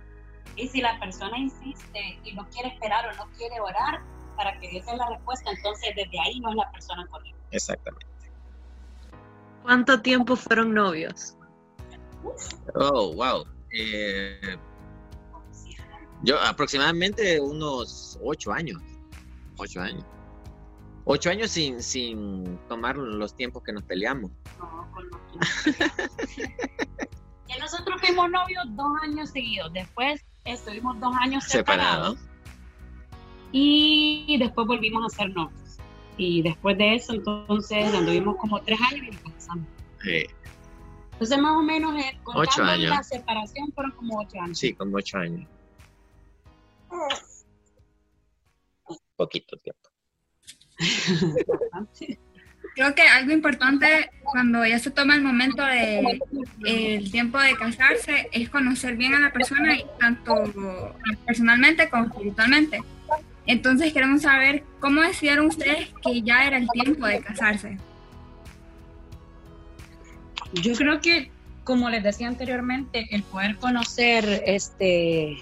Y 0.54 0.68
si 0.68 0.80
la 0.80 0.98
persona 1.00 1.36
insiste 1.36 2.20
y 2.22 2.32
no 2.34 2.48
quiere 2.50 2.68
esperar 2.68 3.04
o 3.08 3.16
no 3.16 3.30
quiere 3.36 3.60
orar 3.60 4.00
para 4.36 4.58
que 4.60 4.68
Dios 4.68 4.86
dé 4.86 4.96
la 4.96 5.08
respuesta, 5.10 5.50
entonces 5.50 5.90
desde 5.96 6.20
ahí 6.20 6.38
no 6.38 6.50
es 6.50 6.56
la 6.56 6.70
persona 6.70 7.06
correcta. 7.08 7.36
Exactamente. 7.50 8.06
¿Cuánto 9.66 10.00
tiempo 10.00 10.36
fueron 10.36 10.74
novios? 10.74 11.36
Oh, 12.76 13.12
wow. 13.14 13.44
Eh, 13.72 14.56
yo 16.22 16.38
aproximadamente 16.40 17.40
unos 17.40 18.16
ocho 18.22 18.52
años. 18.52 18.80
Ocho 19.56 19.80
años. 19.80 20.04
Ocho 21.04 21.30
años 21.30 21.50
sin, 21.50 21.82
sin 21.82 22.56
tomar 22.68 22.96
los 22.96 23.34
tiempos 23.34 23.64
que 23.64 23.72
nos 23.72 23.82
peleamos. 23.82 24.30
No, 24.60 24.88
con 24.94 25.10
los 25.10 25.20
que 27.48 27.58
nosotros 27.58 28.00
fuimos 28.00 28.30
novios 28.30 28.64
dos 28.76 28.92
años 29.02 29.30
seguidos. 29.30 29.72
Después 29.72 30.24
estuvimos 30.44 31.00
dos 31.00 31.12
años 31.20 31.42
separados. 31.42 32.16
Y 33.50 34.36
después 34.38 34.68
volvimos 34.68 35.12
a 35.12 35.16
ser 35.16 35.30
novios. 35.34 35.80
Y 36.18 36.42
después 36.42 36.78
de 36.78 36.94
eso, 36.94 37.14
entonces 37.14 37.92
anduvimos 37.92 38.36
como 38.36 38.60
tres 38.60 38.78
años 38.80 39.08
y 39.08 39.10
Sí. 40.02 40.26
Entonces, 41.12 41.38
más 41.38 41.56
o 41.56 41.62
menos, 41.62 41.98
eh, 41.98 42.18
ocho 42.24 42.62
años. 42.62 42.90
la 42.90 43.02
separación 43.02 43.72
fueron 43.72 43.92
como 43.92 44.18
ocho 44.18 44.40
años. 44.40 44.58
Sí, 44.58 44.74
como 44.74 44.96
ocho 44.96 45.18
años. 45.18 45.48
Poquito 49.16 49.56
tiempo. 49.58 49.90
Creo 52.74 52.94
que 52.94 53.02
algo 53.02 53.32
importante 53.32 54.10
cuando 54.22 54.66
ya 54.66 54.78
se 54.78 54.90
toma 54.90 55.14
el 55.14 55.22
momento 55.22 55.64
de 55.64 56.20
el 56.66 57.10
tiempo 57.10 57.38
de 57.38 57.56
casarse 57.56 58.28
es 58.32 58.50
conocer 58.50 58.96
bien 58.96 59.14
a 59.14 59.20
la 59.20 59.32
persona, 59.32 59.74
tanto 59.98 60.94
personalmente 61.24 61.88
como 61.88 62.04
espiritualmente. 62.04 62.82
Entonces 63.46 63.94
queremos 63.94 64.20
saber 64.22 64.62
cómo 64.78 65.00
decidieron 65.00 65.46
ustedes 65.46 65.88
que 66.04 66.20
ya 66.20 66.46
era 66.46 66.58
el 66.58 66.68
tiempo 66.68 67.06
de 67.06 67.20
casarse. 67.20 67.78
Yo 70.52 70.74
creo 70.74 71.00
que, 71.00 71.30
como 71.64 71.90
les 71.90 72.02
decía 72.02 72.28
anteriormente, 72.28 73.06
el 73.10 73.22
poder 73.24 73.56
conocer 73.56 74.42
este 74.46 75.36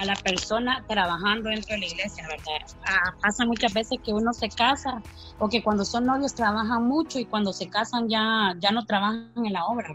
a 0.00 0.04
la 0.04 0.14
persona 0.16 0.84
trabajando 0.88 1.48
dentro 1.48 1.74
de 1.74 1.80
la 1.80 1.86
iglesia, 1.86 2.26
¿verdad? 2.28 2.76
Ah, 2.86 3.14
pasa 3.20 3.44
muchas 3.44 3.72
veces 3.72 3.98
que 4.04 4.12
uno 4.12 4.32
se 4.32 4.48
casa 4.48 5.02
o 5.38 5.48
que 5.48 5.62
cuando 5.62 5.84
son 5.84 6.06
novios 6.06 6.34
trabajan 6.34 6.84
mucho 6.86 7.18
y 7.18 7.24
cuando 7.24 7.52
se 7.52 7.68
casan 7.68 8.08
ya, 8.08 8.54
ya 8.58 8.70
no 8.70 8.84
trabajan 8.84 9.32
en 9.36 9.52
la 9.52 9.64
obra. 9.66 9.94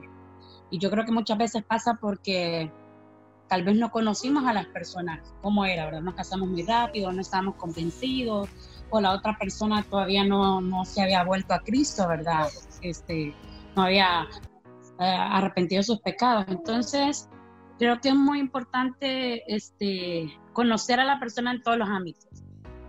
Y 0.70 0.80
yo 0.80 0.90
creo 0.90 1.06
que 1.06 1.12
muchas 1.12 1.38
veces 1.38 1.64
pasa 1.64 1.98
porque 2.00 2.72
tal 3.48 3.64
vez 3.64 3.78
no 3.78 3.92
conocimos 3.92 4.46
a 4.46 4.54
las 4.54 4.66
personas, 4.68 5.20
cómo 5.42 5.66
era, 5.66 5.86
¿verdad? 5.86 6.02
Nos 6.02 6.16
casamos 6.16 6.50
muy 6.50 6.64
rápido, 6.64 7.12
no 7.12 7.22
estábamos 7.22 7.56
convencidos, 7.56 8.50
o 8.90 9.02
la 9.02 9.12
otra 9.12 9.38
persona 9.38 9.84
todavía 9.84 10.24
no, 10.26 10.62
no 10.62 10.86
se 10.86 11.02
había 11.02 11.24
vuelto 11.24 11.54
a 11.54 11.60
Cristo, 11.60 12.08
¿verdad? 12.08 12.48
Este, 12.82 13.34
no 13.78 13.84
había 13.84 14.28
eh, 15.00 15.04
arrepentido 15.06 15.84
sus 15.84 16.02
pecados. 16.02 16.46
Entonces, 16.50 17.30
creo 17.78 18.02
que 18.02 18.10
es 18.10 18.16
muy 18.16 18.40
importante 18.40 19.44
este, 19.54 20.36
conocer 20.52 21.00
a 21.00 21.06
la 21.06 21.20
persona 21.20 21.52
en 21.52 21.62
todos 21.62 21.78
los 21.78 21.88
ámbitos. 21.88 22.28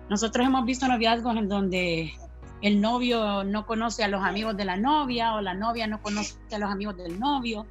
Nosotros 0.09 0.47
hemos 0.47 0.65
visto 0.65 0.89
noviazgos 0.89 1.37
en 1.37 1.49
donde 1.49 2.15
el 2.63 2.81
novio 2.81 3.45
no 3.45 3.67
conoce 3.67 4.03
a 4.03 4.09
los 4.09 4.25
amigos 4.25 4.57
de 4.57 4.65
la 4.65 4.77
novia 4.77 5.35
o 5.35 5.43
la 5.43 5.55
novia 5.55 5.87
no 5.87 6.01
conoce 6.03 6.39
a 6.51 6.59
los 6.59 6.71
amigos 6.71 6.97
del 6.97 7.21
novio 7.21 7.67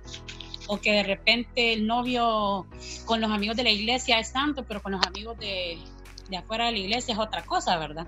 o 0.68 0.80
que 0.80 0.92
de 0.92 1.04
repente 1.04 1.74
el 1.74 1.88
novio 1.88 2.68
con 3.06 3.20
los 3.20 3.32
amigos 3.32 3.58
de 3.58 3.64
la 3.64 3.72
iglesia 3.72 4.20
es 4.20 4.30
santo, 4.30 4.66
pero 4.66 4.84
con 4.84 4.92
los 4.92 5.06
amigos 5.06 5.38
de, 5.40 5.80
de 6.30 6.38
afuera 6.38 6.66
de 6.66 6.74
la 6.74 6.78
iglesia 6.78 7.14
es 7.14 7.20
otra 7.20 7.44
cosa, 7.44 7.78
¿verdad? 7.78 8.06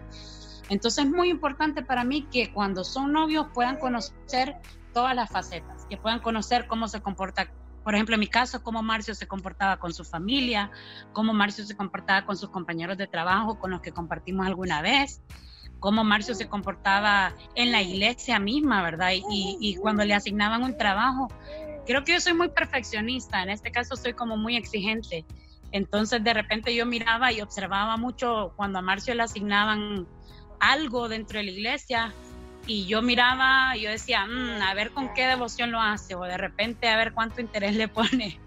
Entonces 0.69 1.05
es 1.05 1.11
muy 1.11 1.29
importante 1.29 1.81
para 1.81 2.03
mí 2.03 2.27
que 2.31 2.53
cuando 2.53 2.83
son 2.83 3.11
novios 3.11 3.47
puedan 3.53 3.77
conocer 3.77 4.57
todas 4.99 5.15
las 5.15 5.29
facetas, 5.29 5.85
que 5.89 5.95
puedan 5.95 6.19
conocer 6.19 6.67
cómo 6.67 6.89
se 6.89 6.99
comporta, 6.99 7.49
por 7.85 7.95
ejemplo, 7.95 8.15
en 8.15 8.19
mi 8.19 8.27
caso, 8.27 8.61
cómo 8.61 8.83
Marcio 8.83 9.15
se 9.15 9.27
comportaba 9.27 9.77
con 9.77 9.93
su 9.93 10.03
familia, 10.03 10.71
cómo 11.13 11.33
Marcio 11.33 11.63
se 11.63 11.73
comportaba 11.73 12.25
con 12.25 12.35
sus 12.35 12.49
compañeros 12.49 12.97
de 12.97 13.07
trabajo 13.07 13.57
con 13.57 13.71
los 13.71 13.79
que 13.79 13.93
compartimos 13.93 14.45
alguna 14.45 14.81
vez, 14.81 15.21
cómo 15.79 16.03
Marcio 16.03 16.35
se 16.35 16.49
comportaba 16.49 17.33
en 17.55 17.71
la 17.71 17.81
iglesia 17.81 18.39
misma, 18.39 18.83
¿verdad? 18.83 19.11
Y, 19.13 19.57
y 19.61 19.77
cuando 19.77 20.03
le 20.03 20.13
asignaban 20.13 20.63
un 20.63 20.77
trabajo, 20.77 21.29
creo 21.85 22.03
que 22.03 22.11
yo 22.11 22.19
soy 22.19 22.33
muy 22.33 22.49
perfeccionista, 22.49 23.41
en 23.41 23.51
este 23.51 23.71
caso 23.71 23.95
soy 23.95 24.11
como 24.11 24.35
muy 24.35 24.57
exigente. 24.57 25.25
Entonces 25.71 26.21
de 26.21 26.33
repente 26.33 26.75
yo 26.75 26.85
miraba 26.85 27.31
y 27.31 27.39
observaba 27.39 27.95
mucho 27.95 28.51
cuando 28.57 28.79
a 28.79 28.81
Marcio 28.81 29.15
le 29.15 29.23
asignaban 29.23 30.05
algo 30.59 31.07
dentro 31.07 31.39
de 31.39 31.45
la 31.45 31.51
iglesia 31.51 32.13
y 32.69 32.85
yo 32.85 33.01
miraba, 33.01 33.75
yo 33.75 33.89
decía, 33.89 34.27
mm, 34.27 34.61
a 34.61 34.75
ver 34.75 34.91
con 34.91 35.11
qué 35.15 35.25
devoción 35.25 35.71
lo 35.71 35.81
hace 35.81 36.13
o 36.13 36.21
de 36.21 36.37
repente 36.37 36.87
a 36.87 36.97
ver 36.97 37.13
cuánto 37.13 37.41
interés 37.41 37.75
le 37.75 37.87
pone. 37.87 38.39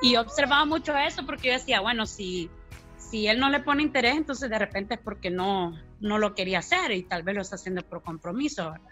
Y 0.00 0.16
observaba 0.16 0.64
mucho 0.64 0.96
eso 0.96 1.26
porque 1.26 1.48
yo 1.48 1.52
decía, 1.52 1.80
bueno, 1.80 2.06
si, 2.06 2.48
si 2.96 3.28
él 3.28 3.38
no 3.38 3.50
le 3.50 3.60
pone 3.60 3.82
interés, 3.82 4.16
entonces 4.16 4.48
de 4.48 4.58
repente 4.58 4.94
es 4.94 5.00
porque 5.00 5.30
no, 5.30 5.78
no 6.00 6.16
lo 6.16 6.34
quería 6.34 6.60
hacer 6.60 6.90
y 6.92 7.02
tal 7.02 7.22
vez 7.22 7.34
lo 7.34 7.42
está 7.42 7.56
haciendo 7.56 7.82
por 7.82 8.02
compromiso, 8.02 8.70
¿verdad? 8.70 8.88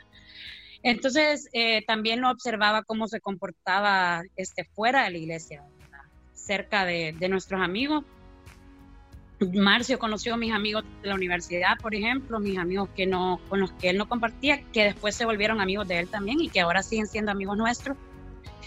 Entonces 0.82 1.48
eh, 1.54 1.82
también 1.86 2.20
lo 2.20 2.30
observaba 2.30 2.82
cómo 2.82 3.08
se 3.08 3.20
comportaba 3.20 4.22
este, 4.36 4.64
fuera 4.64 5.04
de 5.04 5.12
la 5.12 5.18
iglesia, 5.18 5.64
cerca 6.34 6.84
de, 6.84 7.14
de 7.18 7.28
nuestros 7.30 7.62
amigos 7.62 8.04
Marcio 9.54 9.98
conoció 9.98 10.34
a 10.34 10.36
mis 10.36 10.52
amigos 10.52 10.84
de 11.02 11.08
la 11.08 11.14
universidad, 11.14 11.78
por 11.80 11.94
ejemplo, 11.94 12.38
mis 12.40 12.58
amigos 12.58 12.88
que 12.94 13.06
no, 13.06 13.40
con 13.48 13.60
los 13.60 13.72
que 13.72 13.90
él 13.90 13.98
no 13.98 14.08
compartía, 14.08 14.62
que 14.72 14.84
después 14.84 15.14
se 15.14 15.24
volvieron 15.24 15.60
amigos 15.60 15.88
de 15.88 15.98
él 15.98 16.08
también 16.08 16.40
y 16.40 16.48
que 16.48 16.60
ahora 16.60 16.82
siguen 16.82 17.06
siendo 17.06 17.30
amigos 17.30 17.56
nuestros. 17.56 17.96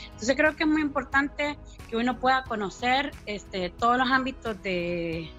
Entonces 0.06 0.36
creo 0.36 0.56
que 0.56 0.64
es 0.64 0.70
muy 0.70 0.82
importante 0.82 1.58
que 1.90 1.98
uno 1.98 2.20
pueda 2.20 2.44
conocer 2.44 3.12
este, 3.26 3.70
todos 3.70 3.98
los 3.98 4.10
ámbitos 4.10 4.62
de, 4.62 5.30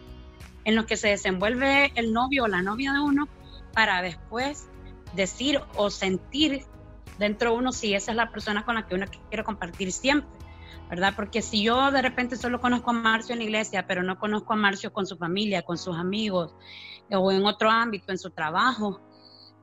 en 0.65 0.75
los 0.75 0.87
que 0.87 0.97
se 0.97 1.09
desenvuelve 1.09 1.93
el 1.95 2.13
novio 2.13 2.45
o 2.45 2.49
la 2.49 2.63
novia 2.63 2.93
de 2.93 3.01
uno 3.01 3.29
para 3.73 4.03
después 4.03 4.69
decir 5.15 5.61
o 5.77 5.91
sentir 5.91 6.65
dentro 7.19 7.53
de 7.53 7.57
uno 7.57 7.73
si 7.73 7.95
esa 7.95 8.11
es 8.11 8.17
la 8.17 8.31
persona 8.31 8.65
con 8.65 8.75
la 8.75 8.87
que 8.87 8.95
uno 8.95 9.07
quiere 9.29 9.45
compartir 9.45 9.93
siempre. 9.93 10.29
¿Verdad? 10.89 11.15
Porque 11.17 11.43
si 11.43 11.63
yo 11.63 11.91
de 11.91 12.03
repente 12.03 12.37
solo 12.37 12.61
conozco 12.61 12.91
a 12.91 12.95
Marcio 12.95 13.33
en 13.33 13.41
la 13.41 13.45
iglesia, 13.45 13.87
pero 13.87 14.03
no 14.03 14.19
conozco 14.19 14.53
a 14.53 14.57
Marcio 14.57 14.93
con 14.93 15.07
su 15.07 15.17
familia, 15.17 15.63
con 15.63 15.79
sus 15.79 15.97
amigos, 15.97 16.55
o 17.11 17.33
en 17.33 17.45
otro 17.45 17.71
ámbito, 17.71 18.13
en 18.13 18.19
su 18.19 18.31
trabajo, 18.31 19.01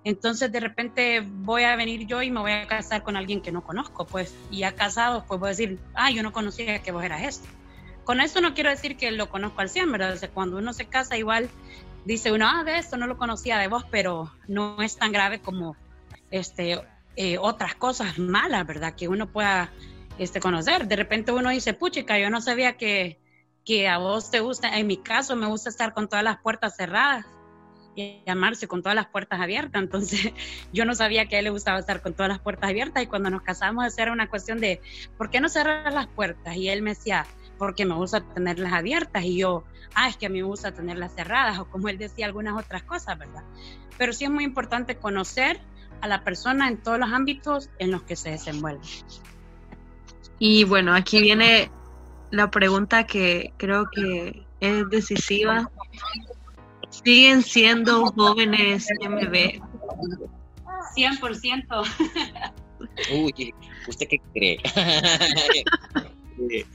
entonces 0.03 0.51
de 0.51 0.59
repente 0.59 1.21
voy 1.21 1.63
a 1.63 1.75
venir 1.75 2.05
yo 2.05 2.21
y 2.21 2.29
me 2.29 2.41
voy 2.41 2.51
a 2.51 2.67
casar 2.67 3.03
con 3.03 3.15
alguien 3.15 3.41
que 3.41 3.51
no 3.51 3.63
conozco, 3.63 4.05
pues, 4.05 4.35
y 4.51 4.59
ya 4.59 4.73
casado, 4.73 5.25
pues 5.27 5.39
voy 5.39 5.47
a 5.47 5.49
decir, 5.51 5.79
ah, 5.93 6.11
yo 6.11 6.23
no 6.23 6.33
conocía 6.33 6.79
que 6.79 6.91
vos 6.91 7.03
eras 7.03 7.23
esto. 7.23 7.47
Con 8.03 8.19
eso 8.19 8.41
no 8.41 8.53
quiero 8.53 8.69
decir 8.69 8.97
que 8.97 9.11
lo 9.11 9.29
conozco 9.29 9.61
al 9.61 9.69
100, 9.69 9.91
¿verdad? 9.91 10.17
O 10.21 10.33
cuando 10.33 10.57
uno 10.57 10.73
se 10.73 10.85
casa 10.85 11.17
igual 11.17 11.49
dice 12.05 12.33
uno, 12.33 12.49
ah, 12.49 12.65
de 12.65 12.77
esto 12.77 12.97
no 12.97 13.07
lo 13.07 13.17
conocía 13.17 13.57
de 13.57 13.67
vos, 13.67 13.85
pero 13.89 14.33
no 14.47 14.81
es 14.81 14.97
tan 14.97 15.13
grave 15.13 15.39
como 15.39 15.77
este, 16.31 16.81
eh, 17.15 17.37
otras 17.37 17.75
cosas 17.75 18.19
malas, 18.19 18.67
¿verdad? 18.67 18.95
Que 18.95 19.07
uno 19.07 19.27
pueda 19.27 19.71
este, 20.17 20.39
conocer. 20.39 20.87
De 20.87 20.95
repente 20.95 21.31
uno 21.31 21.49
dice, 21.49 21.73
puchica, 21.73 22.19
yo 22.19 22.29
no 22.29 22.41
sabía 22.41 22.77
que, 22.77 23.19
que 23.65 23.87
a 23.87 23.97
vos 23.97 24.31
te 24.31 24.39
gusta, 24.39 24.77
en 24.77 24.87
mi 24.87 24.97
caso 24.97 25.35
me 25.35 25.47
gusta 25.47 25.69
estar 25.69 25.93
con 25.93 26.07
todas 26.07 26.23
las 26.23 26.37
puertas 26.41 26.75
cerradas 26.75 27.25
y 27.95 28.21
llamarse 28.25 28.67
con 28.67 28.81
todas 28.81 28.95
las 28.95 29.07
puertas 29.07 29.39
abiertas. 29.39 29.81
Entonces, 29.81 30.33
yo 30.73 30.85
no 30.85 30.95
sabía 30.95 31.27
que 31.27 31.35
a 31.35 31.39
él 31.39 31.45
le 31.45 31.51
gustaba 31.51 31.79
estar 31.79 32.01
con 32.01 32.13
todas 32.13 32.29
las 32.29 32.39
puertas 32.39 32.69
abiertas 32.69 33.03
y 33.03 33.07
cuando 33.07 33.29
nos 33.29 33.41
casamos 33.41 33.97
era 33.97 34.11
una 34.11 34.29
cuestión 34.29 34.59
de, 34.59 34.81
¿por 35.17 35.29
qué 35.29 35.39
no 35.39 35.49
cerrar 35.49 35.93
las 35.93 36.07
puertas? 36.07 36.55
Y 36.55 36.69
él 36.69 36.81
me 36.81 36.91
decía, 36.91 37.25
porque 37.57 37.85
me 37.85 37.95
gusta 37.95 38.21
tenerlas 38.21 38.73
abiertas 38.73 39.23
y 39.23 39.37
yo, 39.37 39.63
ah, 39.95 40.09
es 40.09 40.17
que 40.17 40.25
a 40.25 40.29
mí 40.29 40.41
me 40.41 40.47
gusta 40.47 40.73
tenerlas 40.73 41.13
cerradas 41.13 41.59
o 41.59 41.65
como 41.65 41.89
él 41.89 41.97
decía 41.97 42.25
algunas 42.25 42.57
otras 42.57 42.83
cosas, 42.83 43.17
¿verdad? 43.17 43.43
Pero 43.97 44.13
sí 44.13 44.25
es 44.25 44.31
muy 44.31 44.43
importante 44.43 44.97
conocer 44.97 45.61
a 46.01 46.07
la 46.07 46.23
persona 46.23 46.67
en 46.67 46.77
todos 46.77 46.99
los 46.99 47.11
ámbitos 47.11 47.69
en 47.79 47.91
los 47.91 48.03
que 48.03 48.15
se 48.15 48.31
desenvuelve. 48.31 48.81
Y 50.39 50.63
bueno, 50.63 50.93
aquí 50.93 51.21
viene 51.21 51.69
la 52.31 52.49
pregunta 52.49 53.05
que 53.05 53.53
creo 53.57 53.89
que 53.91 54.45
es 54.59 54.89
decisiva. 54.89 55.69
¿Siguen 56.89 57.41
siendo 57.41 58.05
jóvenes 58.07 58.87
MB? 59.01 59.61
100%. 60.95 62.53
Uy, 63.11 63.53
¿usted 63.87 64.07
qué 64.07 64.17
cree? 64.33 64.59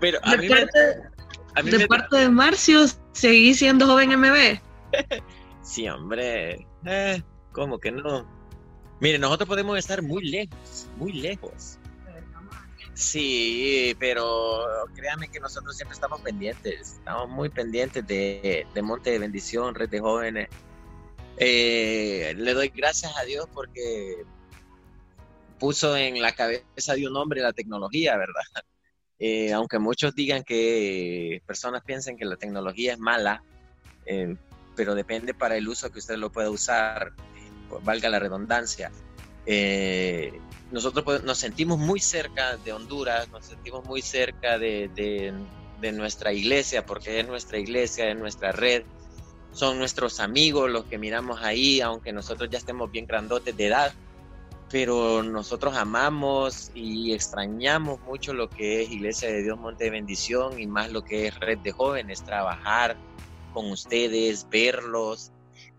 Pero 0.00 0.18
a 0.22 0.36
de 0.36 0.38
mí 0.38 0.48
parte, 0.48 0.78
me, 1.62 1.70
de, 1.70 1.86
parte 1.86 2.16
de 2.16 2.28
Marcio, 2.28 2.84
¿seguí 3.12 3.54
siendo 3.54 3.86
joven 3.86 4.18
MB? 4.18 4.58
sí, 5.62 5.88
hombre. 5.88 6.66
Eh, 6.84 7.22
¿Cómo 7.52 7.78
que 7.78 7.92
no? 7.92 8.26
Mire, 9.00 9.18
nosotros 9.18 9.48
podemos 9.48 9.78
estar 9.78 10.02
muy 10.02 10.24
lejos, 10.24 10.88
muy 10.96 11.12
lejos. 11.12 11.78
Sí, 12.94 13.96
pero 13.98 14.64
créanme 14.94 15.28
que 15.28 15.40
nosotros 15.40 15.76
siempre 15.76 15.94
estamos 15.94 16.20
pendientes, 16.20 16.92
estamos 16.92 17.28
muy 17.28 17.48
pendientes 17.48 18.06
de, 18.06 18.66
Monte 18.82 19.10
de 19.10 19.18
Bendición, 19.18 19.74
Red 19.74 19.88
de 19.88 20.00
Jóvenes. 20.00 20.48
Eh, 21.36 22.34
le 22.36 22.54
doy 22.54 22.68
gracias 22.68 23.12
a 23.16 23.24
Dios 23.24 23.48
porque 23.52 24.24
puso 25.58 25.96
en 25.96 26.22
la 26.22 26.32
cabeza 26.32 26.94
de 26.94 27.08
un 27.08 27.16
hombre 27.16 27.40
la 27.40 27.52
tecnología, 27.52 28.16
¿verdad? 28.16 28.42
Eh, 29.18 29.52
aunque 29.52 29.80
muchos 29.80 30.14
digan 30.14 30.44
que 30.44 31.42
personas 31.46 31.82
piensen 31.82 32.16
que 32.16 32.24
la 32.24 32.36
tecnología 32.36 32.92
es 32.92 32.98
mala, 33.00 33.42
eh, 34.06 34.36
pero 34.76 34.94
depende 34.94 35.34
para 35.34 35.56
el 35.56 35.66
uso 35.66 35.90
que 35.90 35.98
usted 35.98 36.16
lo 36.16 36.30
pueda 36.30 36.50
usar, 36.50 37.12
valga 37.82 38.08
la 38.08 38.20
redundancia. 38.20 38.92
Nosotros 40.74 41.22
nos 41.22 41.38
sentimos 41.38 41.78
muy 41.78 42.00
cerca 42.00 42.56
de 42.56 42.72
Honduras, 42.72 43.28
nos 43.30 43.46
sentimos 43.46 43.84
muy 43.84 44.02
cerca 44.02 44.58
de, 44.58 45.32
nuestra 45.92 46.32
iglesia, 46.32 46.84
porque 46.84 47.20
es 47.20 47.28
nuestra 47.28 47.58
iglesia, 47.58 48.10
es 48.10 48.18
nuestra 48.18 48.50
red, 48.50 48.82
son 49.52 49.78
nuestros 49.78 50.18
amigos 50.18 50.68
los 50.68 50.86
que 50.86 50.98
miramos 50.98 51.42
ahí, 51.42 51.80
aunque 51.80 52.12
nosotros 52.12 52.50
ya 52.50 52.58
estemos 52.58 52.90
bien 52.90 53.06
grandotes 53.06 53.56
de 53.56 53.66
edad, 53.66 53.92
pero 54.68 55.22
nosotros 55.22 55.76
amamos 55.76 56.72
y 56.74 57.12
extrañamos 57.12 58.00
mucho 58.00 58.34
lo 58.34 58.50
que 58.50 58.82
es 58.82 58.90
Iglesia 58.90 59.28
de 59.28 59.42
Dios 59.44 59.56
Monte 59.56 59.84
de 59.84 59.90
Bendición 59.90 60.58
y 60.58 60.66
más 60.66 60.90
lo 60.90 61.04
que 61.04 61.28
es 61.28 61.38
Red 61.38 61.58
de 61.58 61.70
Jóvenes, 61.70 62.24
trabajar 62.24 62.96
con 63.52 63.70
ustedes, 63.70 64.48
verlos, 64.50 65.30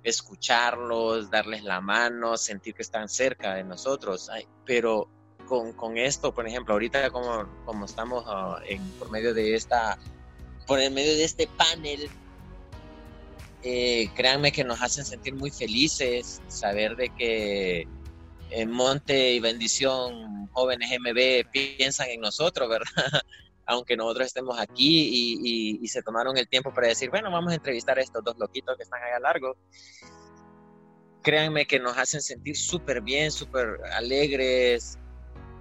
escucharlos, 0.06 1.32
darles 1.32 1.64
la 1.64 1.82
mano, 1.82 2.38
sentir 2.38 2.76
que 2.76 2.84
están 2.84 3.10
cerca 3.10 3.56
de 3.56 3.64
nosotros. 3.64 4.30
pero 4.66 5.10
con, 5.48 5.74
con, 5.74 5.98
esto, 5.98 6.34
por 6.34 6.48
ejemplo, 6.48 6.74
ahorita 6.74 7.10
como, 7.10 7.48
como 7.66 7.86
estamos 7.86 8.24
ah, 8.28 8.60
en, 8.68 8.82
por 8.92 9.12
medio 9.12 9.34
de 9.34 9.56
esta, 9.56 9.98
por 10.66 10.78
medio 10.92 11.16
de 11.16 11.24
este 11.24 11.48
panel, 11.48 12.10
eh, 13.64 14.10
créanme 14.16 14.52
que 14.52 14.64
nos 14.64 14.82
hacen 14.82 15.06
sentir 15.06 15.34
muy 15.34 15.50
felices 15.50 16.40
saber 16.48 16.96
de 16.96 17.10
que 17.10 17.88
en 18.52 18.72
Monte 18.72 19.34
y 19.34 19.40
Bendición, 19.40 20.48
jóvenes 20.52 20.90
MB 21.00 21.50
piensan 21.52 22.10
en 22.10 22.22
nosotros, 22.22 22.70
¿verdad? 22.70 23.22
aunque 23.66 23.98
nosotros 23.98 24.28
estemos 24.28 24.60
aquí 24.60 25.80
y, 25.82 25.88
se 25.88 26.02
tomaron 26.02 26.38
el 26.38 26.48
tiempo 26.48 26.74
para 26.74 26.88
decir, 26.88 27.10
bueno, 27.10 27.32
vamos 27.32 27.52
a 27.54 27.56
entrevistar 27.56 27.98
a 27.98 28.02
estos 28.02 28.24
dos 28.24 28.38
loquitos 28.38 28.76
que 28.76 28.84
están 28.84 29.02
allá 29.02 29.20
largo. 29.20 29.56
Créanme 31.22 31.66
que 31.66 31.80
nos 31.80 31.98
hacen 31.98 32.22
sentir 32.22 32.58
súper 32.58 33.02
bien, 33.02 33.32
súper 33.32 33.80
alegres, 33.94 35.00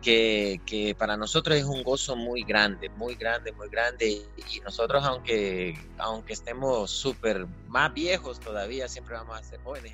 que, 0.03 0.61
que, 0.67 0.95
para 0.95 1.17
nosotros 1.17 1.57
es 1.57 1.65
un 1.65 1.83
gozo 1.83 2.17
muy 2.17 2.43
grande, 2.43 2.91
muy 2.91 3.15
grande, 3.15 3.53
muy 3.53 3.69
grande. 3.69 4.23
Y 4.51 4.61
nosotros, 4.61 5.05
aunque, 5.05 5.75
aunque 5.99 6.33
estemos 6.33 6.91
súper 6.91 7.47
más 7.69 7.95
viejos 7.95 8.41
todavía, 8.41 8.89
siempre 8.89 9.15
vamos 9.15 9.39
a 9.39 9.43
ser 9.43 9.61
jóvenes. 9.61 9.93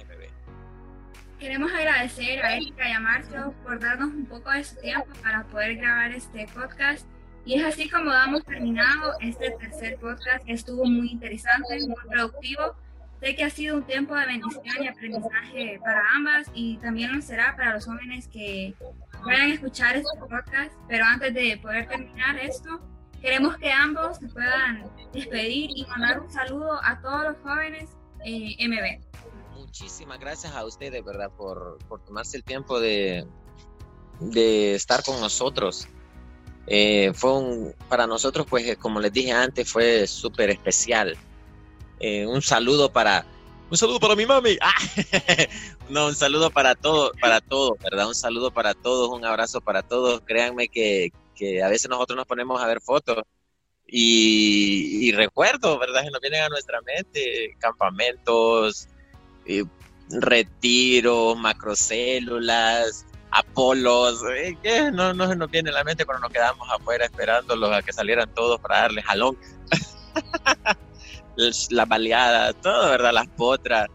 Queremos 1.40 1.72
agradecer 1.72 2.44
a 2.44 2.54
Erika 2.54 2.86
y 2.86 2.92
a 2.92 3.00
Marcio 3.00 3.54
por 3.62 3.80
darnos 3.80 4.10
un 4.10 4.26
poco 4.26 4.50
de 4.50 4.62
su 4.62 4.76
tiempo 4.76 5.06
para 5.22 5.42
poder 5.44 5.76
grabar 5.76 6.12
este 6.12 6.46
podcast 6.52 7.06
y 7.44 7.54
es 7.54 7.64
así 7.64 7.88
como 7.88 8.12
damos 8.12 8.44
terminado 8.44 9.14
este 9.20 9.50
tercer 9.52 9.96
podcast 9.98 10.44
estuvo 10.46 10.84
muy 10.84 11.08
interesante, 11.10 11.80
muy 11.86 11.96
productivo. 12.08 12.74
Sé 13.20 13.34
que 13.34 13.44
ha 13.44 13.50
sido 13.50 13.76
un 13.76 13.82
tiempo 13.82 14.14
de 14.14 14.26
bendición 14.26 14.82
y 14.82 14.88
aprendizaje 14.88 15.78
para 15.82 16.02
ambas 16.14 16.50
y 16.54 16.78
también 16.78 17.14
lo 17.14 17.22
será 17.22 17.54
para 17.56 17.74
los 17.74 17.84
jóvenes 17.84 18.28
que 18.28 18.74
puedan 19.22 19.50
escuchar 19.50 19.96
este 19.96 20.18
podcast. 20.18 20.72
Pero 20.88 21.04
antes 21.04 21.34
de 21.34 21.58
poder 21.60 21.86
terminar 21.86 22.38
esto, 22.38 22.80
queremos 23.20 23.56
que 23.58 23.70
ambos 23.70 24.18
se 24.18 24.28
puedan 24.28 24.90
despedir 25.12 25.70
y 25.74 25.84
mandar 25.86 26.20
un 26.20 26.30
saludo 26.30 26.80
a 26.82 27.00
todos 27.00 27.24
los 27.24 27.36
jóvenes 27.42 27.90
eh, 28.24 28.56
MB. 28.66 29.58
Muchísimas 29.58 30.18
gracias 30.18 30.54
a 30.54 30.64
ustedes, 30.64 31.04
¿verdad? 31.04 31.30
Por, 31.36 31.78
por 31.88 32.02
tomarse 32.02 32.38
el 32.38 32.44
tiempo 32.44 32.80
de, 32.80 33.26
de 34.20 34.74
estar 34.74 35.02
con 35.02 35.20
nosotros. 35.20 35.88
Eh, 36.72 37.12
fue 37.14 37.32
un, 37.36 37.74
para 37.88 38.06
nosotros, 38.06 38.46
pues 38.48 38.76
como 38.76 39.00
les 39.00 39.12
dije 39.12 39.32
antes, 39.32 39.68
fue 39.68 40.06
súper 40.06 40.50
especial. 40.50 41.16
Eh, 41.98 42.24
un 42.26 42.40
saludo 42.40 42.92
para 42.92 43.26
un 43.70 43.76
saludo 43.76 43.98
para 43.98 44.14
mi 44.14 44.24
mami. 44.24 44.56
Ah, 44.60 44.72
no, 45.90 46.06
un 46.06 46.14
saludo 46.14 46.50
para 46.50 46.76
todos, 46.76 47.10
para 47.20 47.40
todos, 47.40 47.78
¿verdad? 47.80 48.06
Un 48.06 48.14
saludo 48.14 48.52
para 48.52 48.74
todos, 48.74 49.08
un 49.10 49.24
abrazo 49.24 49.60
para 49.60 49.82
todos. 49.82 50.22
Créanme 50.22 50.68
que, 50.68 51.12
que 51.34 51.62
a 51.62 51.68
veces 51.68 51.90
nosotros 51.90 52.16
nos 52.16 52.26
ponemos 52.26 52.62
a 52.62 52.66
ver 52.66 52.80
fotos 52.80 53.22
y, 53.86 55.08
y 55.08 55.12
recuerdos, 55.12 55.78
¿verdad? 55.78 56.02
Que 56.04 56.10
nos 56.10 56.20
vienen 56.20 56.42
a 56.42 56.48
nuestra 56.48 56.80
mente, 56.82 57.56
campamentos, 57.58 58.88
eh, 59.44 59.64
retiros, 60.08 61.36
macrocélulas, 61.36 63.06
Apolos, 63.32 64.22
eh, 64.62 64.90
no, 64.92 65.28
se 65.28 65.36
nos 65.36 65.50
viene 65.50 65.70
a 65.70 65.74
la 65.74 65.84
mente 65.84 66.04
cuando 66.04 66.22
nos 66.22 66.32
quedamos 66.32 66.68
afuera 66.70 67.04
esperándolos 67.04 67.72
a 67.72 67.82
que 67.82 67.92
salieran 67.92 68.32
todos 68.34 68.60
para 68.60 68.80
darle 68.80 69.02
jalón. 69.02 69.36
las 71.36 71.88
baleadas, 71.88 72.56
todo, 72.60 72.90
¿verdad? 72.90 73.12
Las 73.12 73.28
potras. 73.28 73.86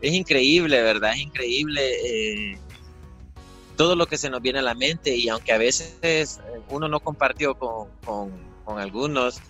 Es 0.00 0.12
increíble, 0.12 0.82
¿verdad? 0.82 1.12
Es 1.12 1.20
increíble 1.20 1.82
eh, 2.04 2.58
todo 3.76 3.96
lo 3.96 4.06
que 4.06 4.18
se 4.18 4.30
nos 4.30 4.40
viene 4.40 4.60
a 4.60 4.62
la 4.62 4.74
mente 4.74 5.14
y 5.14 5.28
aunque 5.28 5.52
a 5.52 5.58
veces 5.58 5.98
eh, 6.02 6.26
uno 6.70 6.88
no 6.88 7.00
compartió 7.00 7.54
con, 7.54 7.88
con, 8.04 8.30
con 8.64 8.78
algunos 8.78 9.40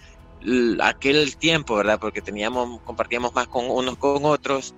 aquel 0.80 1.36
tiempo, 1.36 1.76
¿verdad? 1.76 1.98
Porque 1.98 2.20
teníamos, 2.20 2.80
compartíamos 2.82 3.34
más 3.34 3.48
con 3.48 3.70
unos 3.70 3.96
con 3.96 4.24
otros, 4.24 4.74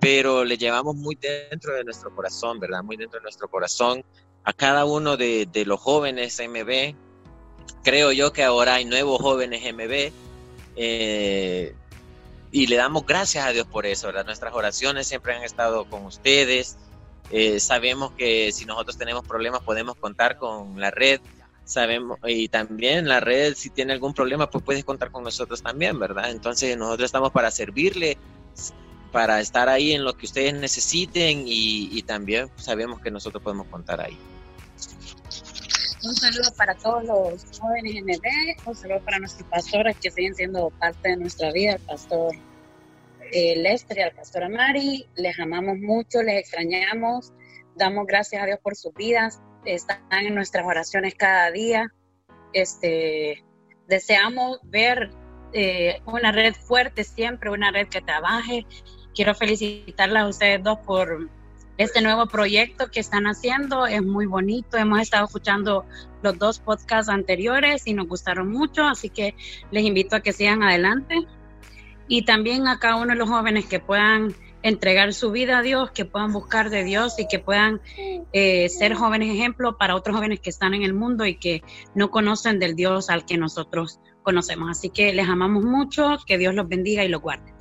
pero 0.00 0.44
le 0.44 0.56
llevamos 0.56 0.94
muy 0.96 1.16
dentro 1.16 1.74
de 1.74 1.84
nuestro 1.84 2.14
corazón, 2.14 2.60
¿verdad? 2.60 2.82
Muy 2.82 2.96
dentro 2.96 3.18
de 3.18 3.22
nuestro 3.22 3.48
corazón 3.48 4.04
a 4.44 4.52
cada 4.52 4.84
uno 4.84 5.16
de, 5.16 5.46
de 5.50 5.64
los 5.64 5.80
jóvenes 5.80 6.40
MB. 6.40 6.94
Creo 7.82 8.12
yo 8.12 8.32
que 8.32 8.44
ahora 8.44 8.74
hay 8.74 8.84
nuevos 8.84 9.20
jóvenes 9.20 9.62
MB 9.72 10.12
eh, 10.80 11.74
y 12.50 12.66
le 12.66 12.76
damos 12.76 13.04
gracias 13.04 13.44
a 13.44 13.50
Dios 13.50 13.66
por 13.66 13.84
eso, 13.84 14.06
¿verdad? 14.06 14.24
Nuestras 14.24 14.54
oraciones 14.54 15.06
siempre 15.06 15.34
han 15.34 15.42
estado 15.42 15.84
con 15.90 16.06
ustedes. 16.06 16.76
Eh, 17.30 17.60
sabemos 17.60 18.12
que 18.12 18.52
si 18.52 18.64
nosotros 18.64 18.96
tenemos 18.96 19.26
problemas 19.26 19.60
podemos 19.62 19.96
contar 19.96 20.38
con 20.38 20.80
la 20.80 20.90
red. 20.90 21.20
Sabemos, 21.64 22.18
y 22.26 22.48
también 22.48 23.06
la 23.06 23.20
red, 23.20 23.54
si 23.54 23.68
tiene 23.68 23.92
algún 23.92 24.14
problema, 24.14 24.48
pues 24.48 24.64
puedes 24.64 24.84
contar 24.84 25.10
con 25.10 25.22
nosotros 25.22 25.62
también, 25.62 25.98
¿verdad? 25.98 26.30
Entonces 26.30 26.78
nosotros 26.78 27.04
estamos 27.04 27.30
para 27.30 27.50
servirle 27.50 28.16
para 29.12 29.40
estar 29.40 29.68
ahí 29.68 29.92
en 29.92 30.04
lo 30.04 30.16
que 30.16 30.26
ustedes 30.26 30.54
necesiten 30.54 31.44
y, 31.46 32.02
también 32.02 32.48
sabemos 32.56 33.00
que 33.00 33.10
nosotros 33.10 33.42
podemos 33.42 33.66
contar 33.66 34.00
ahí. 34.00 34.18
Un 36.04 36.14
saludo 36.14 36.54
para 36.56 36.74
todos 36.74 37.04
los 37.04 37.58
jóvenes 37.58 38.02
MD, 38.02 38.66
un 38.66 38.74
saludo 38.74 39.00
para 39.00 39.18
nuestros 39.18 39.48
pastores 39.48 39.96
que 39.98 40.10
siguen 40.10 40.34
siendo 40.34 40.70
parte 40.70 41.10
de 41.10 41.16
nuestra 41.16 41.52
vida, 41.52 41.72
el 41.72 41.80
pastor 41.80 42.34
eh, 43.32 43.56
Lester 43.56 43.98
y 43.98 44.02
al 44.02 44.12
pastor 44.12 44.44
Amari. 44.44 45.06
Les 45.16 45.38
amamos 45.38 45.78
mucho, 45.78 46.22
les 46.22 46.40
extrañamos, 46.40 47.32
damos 47.74 48.06
gracias 48.06 48.42
a 48.42 48.46
Dios 48.46 48.58
por 48.62 48.76
sus 48.76 48.94
vidas, 48.94 49.40
están 49.64 50.00
en 50.10 50.34
nuestras 50.34 50.64
oraciones 50.64 51.14
cada 51.14 51.50
día. 51.50 51.92
Este, 52.52 53.44
deseamos 53.86 54.60
ver 54.62 55.10
eh, 55.52 56.00
una 56.06 56.30
red 56.30 56.54
fuerte 56.54 57.04
siempre, 57.04 57.50
una 57.50 57.70
red 57.70 57.88
que 57.88 58.00
trabaje 58.00 58.66
quiero 59.18 59.34
felicitarlas 59.34 60.22
a 60.22 60.28
ustedes 60.28 60.62
dos 60.62 60.78
por 60.86 61.28
este 61.76 62.00
nuevo 62.02 62.26
proyecto 62.26 62.88
que 62.88 63.00
están 63.00 63.26
haciendo. 63.26 63.84
Es 63.84 64.00
muy 64.00 64.26
bonito. 64.26 64.76
Hemos 64.76 65.00
estado 65.00 65.24
escuchando 65.24 65.84
los 66.22 66.38
dos 66.38 66.60
podcasts 66.60 67.10
anteriores 67.10 67.88
y 67.88 67.94
nos 67.94 68.06
gustaron 68.06 68.48
mucho, 68.48 68.84
así 68.84 69.10
que 69.10 69.34
les 69.72 69.84
invito 69.84 70.14
a 70.14 70.20
que 70.20 70.32
sigan 70.32 70.62
adelante. 70.62 71.16
Y 72.06 72.22
también 72.26 72.68
a 72.68 72.78
cada 72.78 72.94
uno 72.94 73.08
de 73.08 73.16
los 73.16 73.28
jóvenes 73.28 73.66
que 73.66 73.80
puedan 73.80 74.36
entregar 74.62 75.12
su 75.12 75.32
vida 75.32 75.58
a 75.58 75.62
Dios, 75.62 75.90
que 75.90 76.04
puedan 76.04 76.32
buscar 76.32 76.70
de 76.70 76.84
Dios 76.84 77.18
y 77.18 77.26
que 77.26 77.40
puedan 77.40 77.80
eh, 78.32 78.68
ser 78.68 78.94
jóvenes 78.94 79.34
ejemplos 79.34 79.74
para 79.80 79.96
otros 79.96 80.14
jóvenes 80.14 80.38
que 80.38 80.50
están 80.50 80.74
en 80.74 80.84
el 80.84 80.94
mundo 80.94 81.26
y 81.26 81.34
que 81.34 81.64
no 81.96 82.12
conocen 82.12 82.60
del 82.60 82.76
Dios 82.76 83.10
al 83.10 83.26
que 83.26 83.36
nosotros 83.36 83.98
conocemos. 84.22 84.70
Así 84.70 84.90
que 84.90 85.12
les 85.12 85.28
amamos 85.28 85.64
mucho, 85.64 86.18
que 86.24 86.38
Dios 86.38 86.54
los 86.54 86.68
bendiga 86.68 87.04
y 87.04 87.08
los 87.08 87.20
guarde. 87.20 87.52